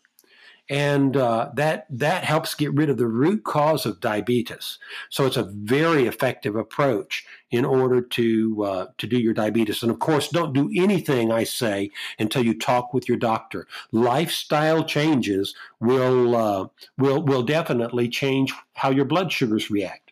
[0.68, 4.78] and uh, that that helps get rid of the root cause of diabetes.
[5.10, 9.82] So it's a very effective approach in order to uh, to do your diabetes.
[9.82, 13.66] And of course, don't do anything I say until you talk with your doctor.
[13.92, 16.66] Lifestyle changes will uh,
[16.98, 20.05] will will definitely change how your blood sugars react.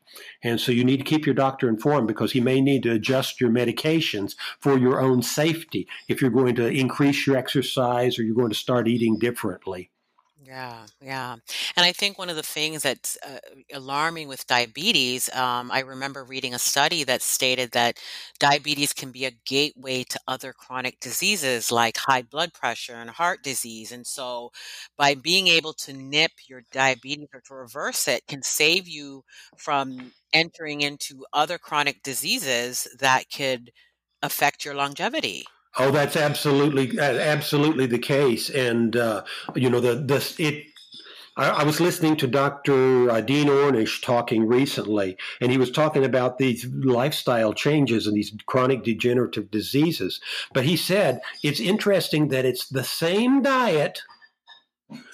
[0.44, 3.40] And so you need to keep your doctor informed because he may need to adjust
[3.40, 8.36] your medications for your own safety if you're going to increase your exercise or you're
[8.36, 9.90] going to start eating differently.
[10.46, 11.32] Yeah, yeah.
[11.76, 13.38] And I think one of the things that's uh,
[13.72, 17.98] alarming with diabetes, um, I remember reading a study that stated that
[18.38, 23.42] diabetes can be a gateway to other chronic diseases like high blood pressure and heart
[23.42, 23.90] disease.
[23.90, 24.50] And so
[24.98, 29.24] by being able to nip your diabetes or to reverse it can save you
[29.56, 33.70] from entering into other chronic diseases that could
[34.22, 35.44] affect your longevity.
[35.76, 40.66] Oh, that's absolutely absolutely the case, and uh, you know the the it.
[41.36, 43.10] I, I was listening to Dr.
[43.10, 48.32] Uh, Dean Ornish talking recently, and he was talking about these lifestyle changes and these
[48.46, 50.20] chronic degenerative diseases.
[50.52, 54.02] But he said it's interesting that it's the same diet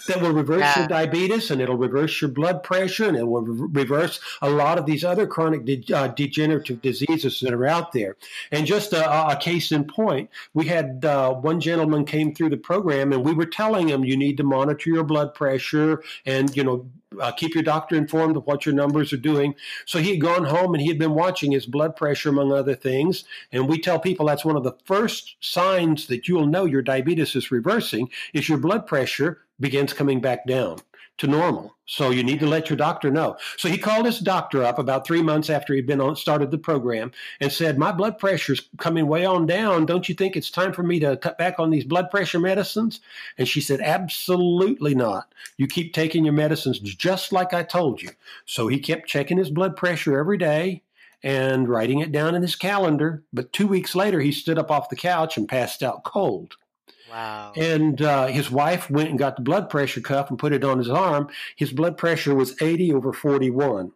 [0.07, 0.81] that will reverse yeah.
[0.81, 4.79] your diabetes and it'll reverse your blood pressure and it will re- reverse a lot
[4.79, 8.17] of these other chronic de- uh, degenerative diseases that are out there.
[8.51, 12.57] And just a, a case in point, we had uh, one gentleman came through the
[12.57, 16.65] program and we were telling him you need to monitor your blood pressure and you
[16.65, 16.87] know
[17.21, 19.55] uh, keep your doctor informed of what your numbers are doing.
[19.85, 22.75] So he had gone home and he had been watching his blood pressure, among other
[22.75, 23.25] things.
[23.53, 27.35] And we tell people that's one of the first signs that you'll know your diabetes
[27.35, 30.79] is reversing is your blood pressure begins coming back down
[31.19, 31.77] to normal.
[31.85, 33.37] So you need to let your doctor know.
[33.59, 36.57] So he called his doctor up about three months after he'd been on started the
[36.57, 39.87] program and said, "My blood pressure's coming way on down.
[39.87, 43.01] Don't you think it's time for me to cut back on these blood pressure medicines?"
[43.37, 45.35] And she said, "Absolutely not.
[45.59, 48.11] You keep taking your medicines just like I told you."
[48.47, 50.85] So he kept checking his blood pressure every day
[51.23, 53.25] and writing it down in his calendar.
[53.33, 56.55] But two weeks later, he stood up off the couch and passed out cold.
[57.11, 57.53] Wow.
[57.57, 60.79] And uh, his wife went and got the blood pressure cuff and put it on
[60.79, 61.29] his arm.
[61.57, 63.93] His blood pressure was 80 over 41.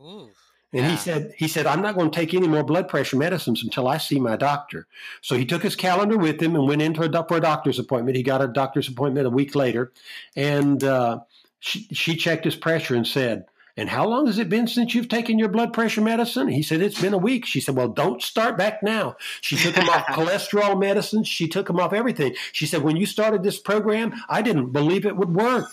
[0.00, 0.30] Ooh.
[0.74, 0.90] And yeah.
[0.90, 3.86] he said, he said, I'm not going to take any more blood pressure medicines until
[3.86, 4.88] I see my doctor.
[5.20, 8.16] So he took his calendar with him and went into a, for a doctor's appointment.
[8.16, 9.92] He got a doctor's appointment a week later,
[10.34, 11.20] and uh,
[11.60, 13.44] she, she checked his pressure and said,
[13.76, 16.48] and how long has it been since you've taken your blood pressure medicine?
[16.48, 17.44] He said, It's been a week.
[17.44, 19.16] She said, Well, don't start back now.
[19.40, 21.26] She took him off cholesterol medicines.
[21.26, 22.36] She took him off everything.
[22.52, 25.72] She said, When you started this program, I didn't believe it would work.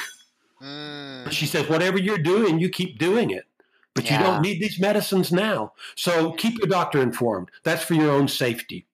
[0.62, 1.26] Mm.
[1.26, 3.46] But she said, Whatever you're doing, you keep doing it.
[3.94, 4.18] But yeah.
[4.18, 5.74] you don't need these medicines now.
[5.96, 7.50] So keep your doctor informed.
[7.64, 8.88] That's for your own safety.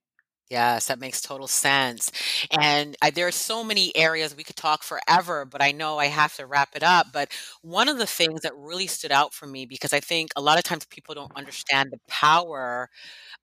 [0.49, 2.09] Yes, that makes total sense.
[2.51, 6.05] And I, there are so many areas we could talk forever, but I know I
[6.05, 7.07] have to wrap it up.
[7.11, 7.31] But
[7.61, 10.57] one of the things that really stood out for me, because I think a lot
[10.57, 12.89] of times people don't understand the power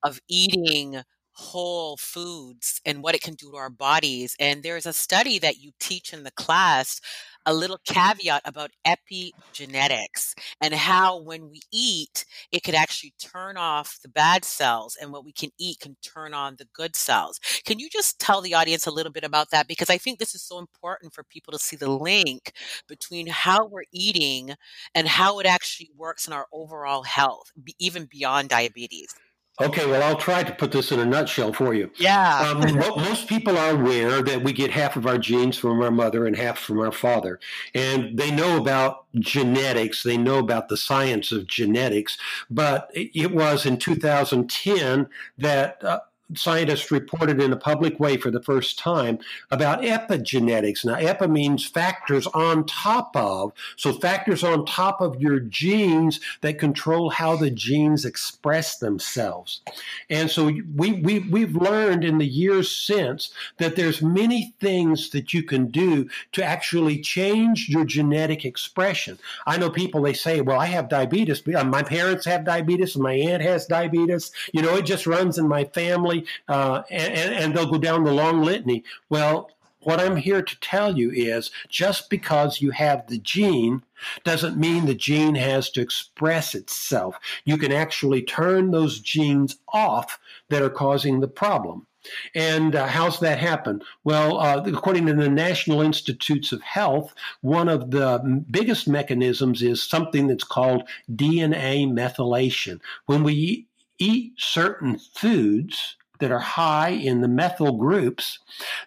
[0.04, 1.02] of eating
[1.34, 4.36] whole foods and what it can do to our bodies.
[4.40, 7.00] And there's a study that you teach in the class
[7.46, 13.98] a little caveat about epigenetics and how when we eat, it could actually turn off
[14.02, 17.38] the bad cells and what we can eat can turn on the good cells.
[17.64, 19.68] Can you just tell the audience a little bit about that?
[19.68, 22.52] Because I think this is so important for people to see the link
[22.88, 24.54] between how we're eating
[24.94, 29.14] and how it actually works in our overall health, even beyond diabetes.
[29.60, 31.88] Okay, well, I'll try to put this in a nutshell for you.
[31.96, 32.40] Yeah.
[32.40, 36.26] Um, most people are aware that we get half of our genes from our mother
[36.26, 37.38] and half from our father.
[37.72, 42.18] And they know about genetics, they know about the science of genetics.
[42.50, 45.06] But it was in 2010
[45.38, 46.00] that uh,
[46.34, 49.18] scientists reported in a public way for the first time
[49.50, 50.84] about epigenetics.
[50.84, 56.58] Now, epi means factors on top of, so factors on top of your genes that
[56.58, 59.60] control how the genes express themselves.
[60.08, 65.34] And so we, we, we've learned in the years since that there's many things that
[65.34, 69.18] you can do to actually change your genetic expression.
[69.46, 71.46] I know people, they say, well, I have diabetes.
[71.46, 74.30] My parents have diabetes, and my aunt has diabetes.
[74.52, 76.13] You know, it just runs in my family
[76.48, 78.84] uh, and, and they'll go down the long litany.
[79.08, 79.50] Well,
[79.84, 83.82] what I'm here to tell you is just because you have the gene
[84.24, 87.16] doesn't mean the gene has to express itself.
[87.44, 91.86] You can actually turn those genes off that are causing the problem.
[92.34, 93.80] And uh, how's that happen?
[94.04, 99.82] Well, uh, according to the National Institutes of Health, one of the biggest mechanisms is
[99.82, 102.80] something that's called DNA methylation.
[103.06, 103.66] When we
[103.98, 108.38] eat certain foods, that are high in the methyl groups,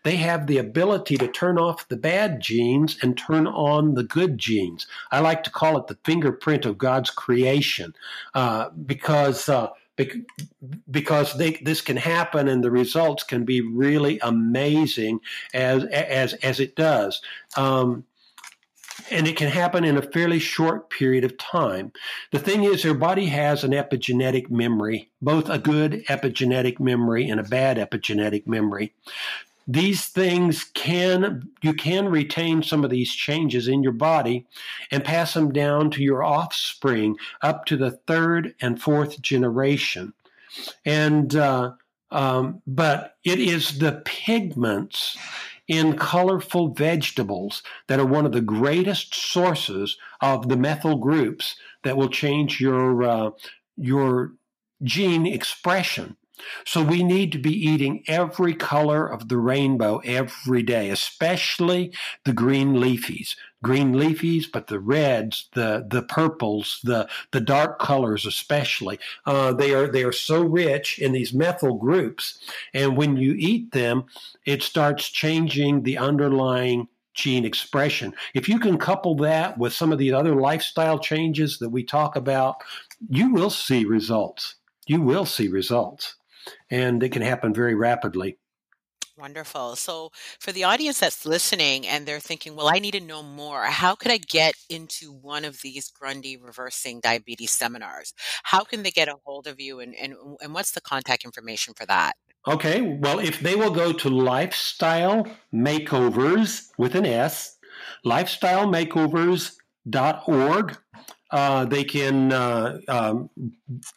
[0.04, 4.38] they have the ability to turn off the bad genes and turn on the good
[4.38, 4.88] genes.
[5.12, 7.94] I like to call it the fingerprint of God's creation
[8.34, 9.50] uh, because.
[9.50, 9.70] Uh,
[10.92, 15.20] because they, this can happen and the results can be really amazing
[15.56, 17.20] as as as it does.
[17.56, 18.06] Um,
[19.12, 21.92] and it can happen in a fairly short period of time.
[22.32, 27.40] The thing is, your body has an epigenetic memory, both a good epigenetic memory and
[27.40, 28.94] a bad epigenetic memory.
[29.68, 34.46] These things can, you can retain some of these changes in your body
[34.92, 40.14] and pass them down to your offspring up to the third and fourth generation.
[40.86, 41.74] And, uh,
[42.12, 45.18] um, but it is the pigments
[45.68, 51.98] in colorful vegetables that are one of the greatest sources of the methyl groups that
[51.98, 53.30] will change your uh,
[53.76, 54.34] your
[54.84, 56.18] gene expression.
[56.66, 61.92] So we need to be eating every color of the rainbow every day, especially
[62.26, 63.36] the green leafies.
[63.64, 69.00] Green leafies, but the reds, the the purples, the the dark colors, especially.
[69.26, 72.40] Uh, they are they are so rich in these methyl groups,
[72.74, 74.06] and when you eat them,
[74.46, 78.14] it starts changing the underlying gene expression.
[78.36, 82.16] If you can couple that with some of the other lifestyle changes that we talk
[82.16, 82.58] about,
[83.10, 84.56] you will see results.
[84.86, 86.16] You will see results
[86.70, 88.38] and it can happen very rapidly.
[89.18, 89.76] Wonderful.
[89.76, 93.64] So, for the audience that's listening and they're thinking, well, I need to know more,
[93.64, 98.14] how could I get into one of these Grundy reversing diabetes seminars?
[98.44, 101.74] How can they get a hold of you and, and, and what's the contact information
[101.74, 102.14] for that?
[102.48, 102.82] Okay.
[102.82, 107.58] Well, if they will go to Lifestyle Makeovers with an S,
[108.06, 110.78] lifestylemakeovers.org,
[111.32, 113.30] uh, they can uh, um,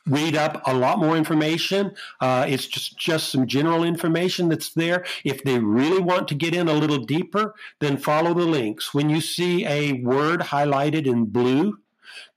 [0.06, 1.92] read up a lot more information.
[2.20, 5.04] Uh, it's just, just some general information that's there.
[5.24, 8.94] If they really want to get in a little deeper, then follow the links.
[8.94, 11.78] When you see a word highlighted in blue,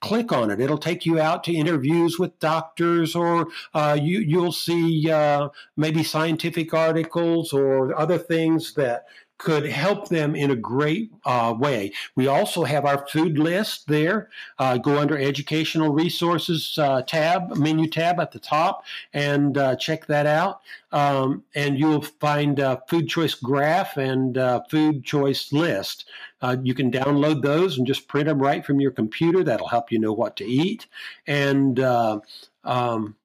[0.02, 0.60] click on it.
[0.60, 6.04] It'll take you out to interviews with doctors, or uh, you you'll see uh, maybe
[6.04, 9.06] scientific articles or other things that
[9.44, 11.92] could help them in a great uh, way.
[12.16, 14.30] We also have our food list there.
[14.58, 20.06] Uh, go under Educational Resources uh, tab, menu tab at the top, and uh, check
[20.08, 20.62] that out.
[20.94, 24.38] Um, and you'll find food choice graph and
[24.70, 26.06] food choice list.
[26.42, 29.44] Uh, you can download those and just print them right from your computer.
[29.44, 30.88] That'll help you know what to eat.
[31.28, 32.20] And uh,
[32.64, 33.16] um,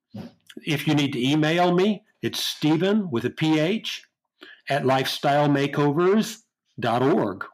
[0.65, 4.08] if you need to email me, it's Stephen with a PH
[4.69, 7.45] at lifestylemakeovers.org.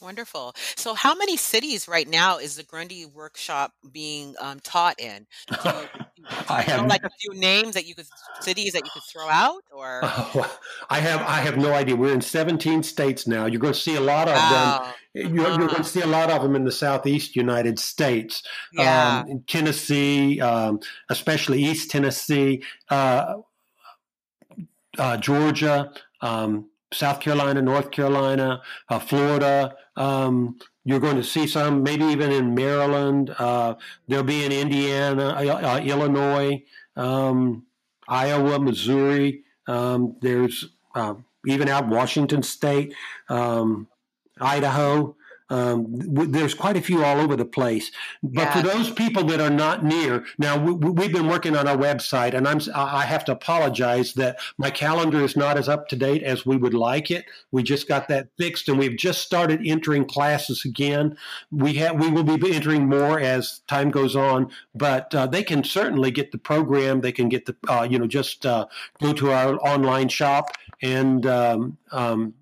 [0.00, 0.54] Wonderful.
[0.76, 5.26] So, how many cities right now is the Grundy workshop being um, taught in?
[6.18, 8.06] You, I have know, like a few names that you could
[8.40, 10.58] cities that you could throw out, or oh,
[10.90, 11.94] I have I have no idea.
[11.94, 13.46] We're in 17 states now.
[13.46, 14.92] You're going to see a lot of wow.
[15.14, 15.14] them.
[15.14, 15.58] You're, uh-huh.
[15.60, 18.42] you're, going to see a lot of them in the southeast United States,
[18.72, 19.24] yeah.
[19.28, 20.80] um, Tennessee, um,
[21.10, 23.34] especially East Tennessee, uh,
[24.98, 29.74] uh, Georgia um, South Carolina, North Carolina, uh, Florida.
[29.96, 33.34] Um, you're going to see some, maybe even in Maryland.
[33.38, 33.74] Uh,
[34.06, 36.62] there'll be in Indiana, uh, uh Illinois,
[36.94, 37.66] um,
[38.08, 39.42] Iowa, Missouri.
[39.66, 40.64] Um, there's
[40.94, 41.14] uh,
[41.44, 42.94] even out Washington State,
[43.28, 43.88] um,
[44.40, 45.15] Idaho.
[45.48, 47.90] Um, w- there's quite a few all over the place.
[48.22, 48.52] But yeah.
[48.52, 52.34] for those people that are not near, now we, have been working on our website,
[52.34, 56.22] and I'm I have to apologize that my calendar is not as up to date
[56.22, 57.26] as we would like it.
[57.52, 61.16] We just got that fixed, and we've just started entering classes again.
[61.50, 65.62] We have we will be entering more as time goes on, but uh, they can
[65.62, 67.02] certainly get the program.
[67.02, 68.66] They can get the uh, you know just uh,
[69.00, 70.50] go to our online shop
[70.82, 72.34] and um, um,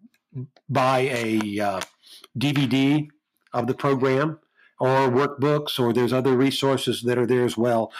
[0.68, 1.84] buy a
[2.38, 3.08] DVD
[3.52, 4.38] of the program
[4.80, 7.92] or workbooks, or there's other resources that are there as well.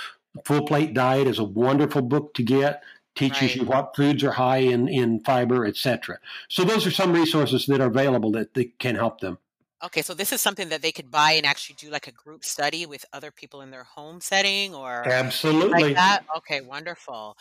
[0.44, 2.82] Full Plate Diet is a wonderful book to get.
[3.14, 3.56] Teaches right.
[3.56, 6.18] you what foods are high in, in fiber, etc.
[6.48, 9.38] So those are some resources that are available that, that can help them.
[9.84, 12.42] Okay, so this is something that they could buy and actually do like a group
[12.44, 16.24] study with other people in their home setting or absolutely like that.
[16.38, 17.36] Okay, wonderful.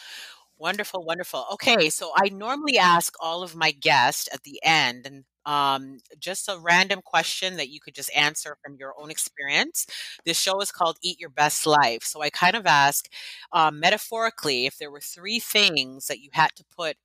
[0.64, 1.45] Wonderful, wonderful.
[1.55, 6.47] Okay, so I normally ask all of my guests at the end, and um, just
[6.47, 9.86] a random question that you could just answer from your own experience.
[10.26, 12.03] This show is called Eat Your Best Life.
[12.03, 13.09] So I kind of ask,
[13.51, 16.95] um, metaphorically, if there were three things that you had to put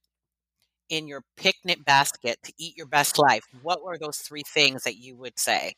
[0.89, 4.97] in your picnic basket to eat your best life, what were those three things that
[4.97, 5.75] you would say?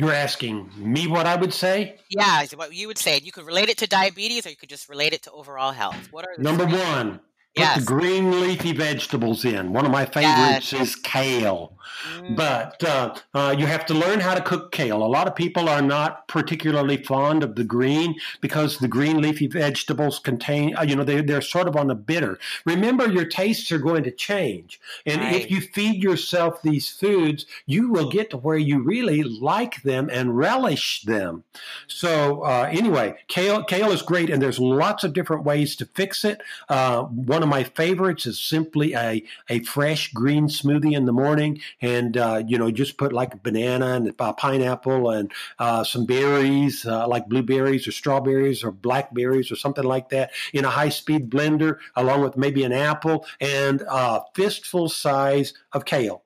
[0.00, 1.98] You're asking me what I would say?
[2.08, 3.20] Yeah, what you would say.
[3.22, 6.08] You could relate it to diabetes or you could just relate it to overall health.
[6.10, 7.20] What are Number one,
[7.54, 7.78] yes.
[7.78, 9.72] the green leafy vegetables in.
[9.72, 10.88] One of my favorites yes.
[10.88, 11.74] is kale.
[12.04, 12.36] Mm.
[12.36, 15.02] But uh, uh, you have to learn how to cook kale.
[15.02, 19.46] A lot of people are not particularly fond of the green because the green leafy
[19.46, 22.38] vegetables contain, uh, you know, they, they're sort of on the bitter.
[22.64, 24.80] Remember, your tastes are going to change.
[25.04, 25.34] And right.
[25.34, 30.08] if you feed yourself these foods, you will get to where you really like them
[30.10, 31.44] and relish them.
[31.86, 36.24] So, uh, anyway, kale, kale is great, and there's lots of different ways to fix
[36.24, 36.40] it.
[36.68, 37.04] Uh,
[37.40, 42.18] one of my favorites is simply a, a fresh green smoothie in the morning and
[42.18, 46.84] uh, you know just put like a banana and a pineapple and uh, some berries
[46.84, 51.30] uh, like blueberries or strawberries or blackberries or something like that in a high speed
[51.30, 56.22] blender along with maybe an apple and a fistful size of kale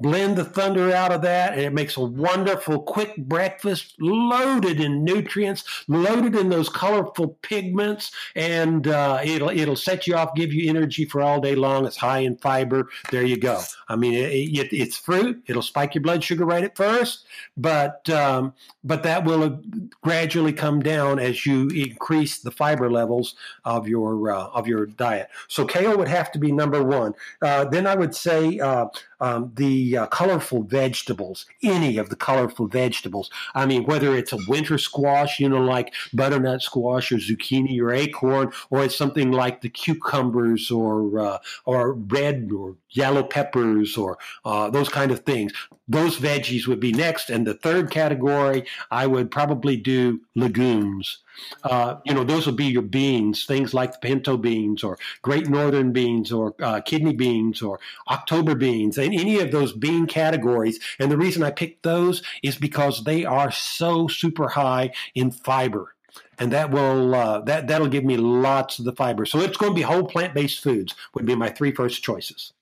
[0.00, 5.04] blend the thunder out of that, and it makes a wonderful, quick breakfast loaded in
[5.04, 10.68] nutrients, loaded in those colorful pigments, and uh, it'll it'll set you off, give you
[10.68, 11.86] energy for all day long.
[11.86, 12.88] It's high in fiber.
[13.10, 13.60] There you go.
[13.88, 15.42] I mean, it, it, it's fruit.
[15.46, 17.26] It'll spike your blood sugar right at first,
[17.56, 19.62] but um, but that will
[20.02, 23.34] gradually come down as you increase the fiber levels
[23.64, 25.28] of your uh, of your diet.
[25.48, 27.14] So kale would have to be number one.
[27.40, 28.86] Uh, then I would say uh,
[29.24, 33.30] um, the uh, colorful vegetables, any of the colorful vegetables.
[33.54, 37.90] I mean, whether it's a winter squash, you know, like butternut squash or zucchini or
[37.90, 44.18] acorn, or it's something like the cucumbers or uh, or red or yellow peppers or
[44.44, 45.52] uh, those kind of things.
[45.86, 47.28] Those veggies would be next.
[47.28, 51.18] And the third category, I would probably do legumes.
[51.62, 55.48] Uh, you know, those would be your beans, things like the pinto beans or great
[55.48, 60.80] northern beans or uh, kidney beans or October beans, and any of those bean categories.
[60.98, 65.94] And the reason I picked those is because they are so super high in fiber
[66.38, 69.24] and that will uh, that that'll give me lots of the fiber.
[69.26, 72.53] So it's going to be whole plant based foods would be my three first choices.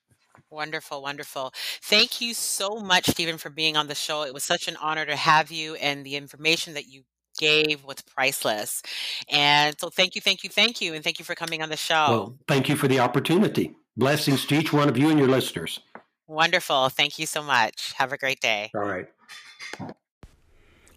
[0.53, 1.51] Wonderful, wonderful.
[1.81, 4.21] Thank you so much, Stephen, for being on the show.
[4.21, 7.01] It was such an honor to have you, and the information that you
[7.39, 8.83] gave was priceless.
[9.31, 11.75] And so, thank you, thank you, thank you, and thank you for coming on the
[11.75, 12.05] show.
[12.09, 13.75] Well, thank you for the opportunity.
[13.97, 15.79] Blessings to each one of you and your listeners.
[16.27, 16.89] Wonderful.
[16.89, 17.93] Thank you so much.
[17.93, 18.69] Have a great day.
[18.75, 19.07] All right.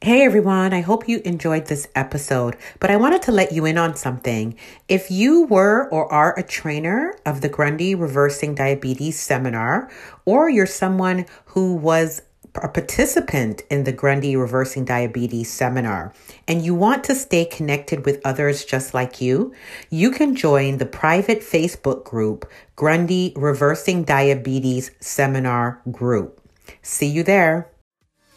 [0.02, 3.78] Hey everyone, I hope you enjoyed this episode, but I wanted to let you in
[3.78, 4.54] on something.
[4.88, 9.90] If you were or are a trainer of the Grundy Reversing Diabetes Seminar,
[10.26, 12.20] or you're someone who was
[12.54, 16.12] a participant in the Grundy Reversing Diabetes Seminar,
[16.46, 19.54] and you want to stay connected with others just like you,
[19.88, 22.44] you can join the private Facebook group
[22.76, 26.38] Grundy Reversing Diabetes Seminar Group.
[26.82, 27.70] See you there.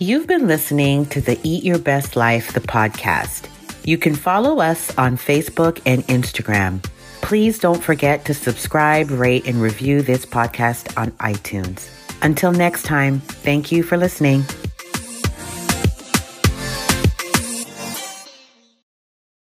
[0.01, 3.49] You've been listening to the Eat Your Best Life, the podcast.
[3.83, 6.81] You can follow us on Facebook and Instagram.
[7.21, 11.89] Please don't forget to subscribe, rate, and review this podcast on iTunes.
[12.21, 14.45] Until next time, thank you for listening.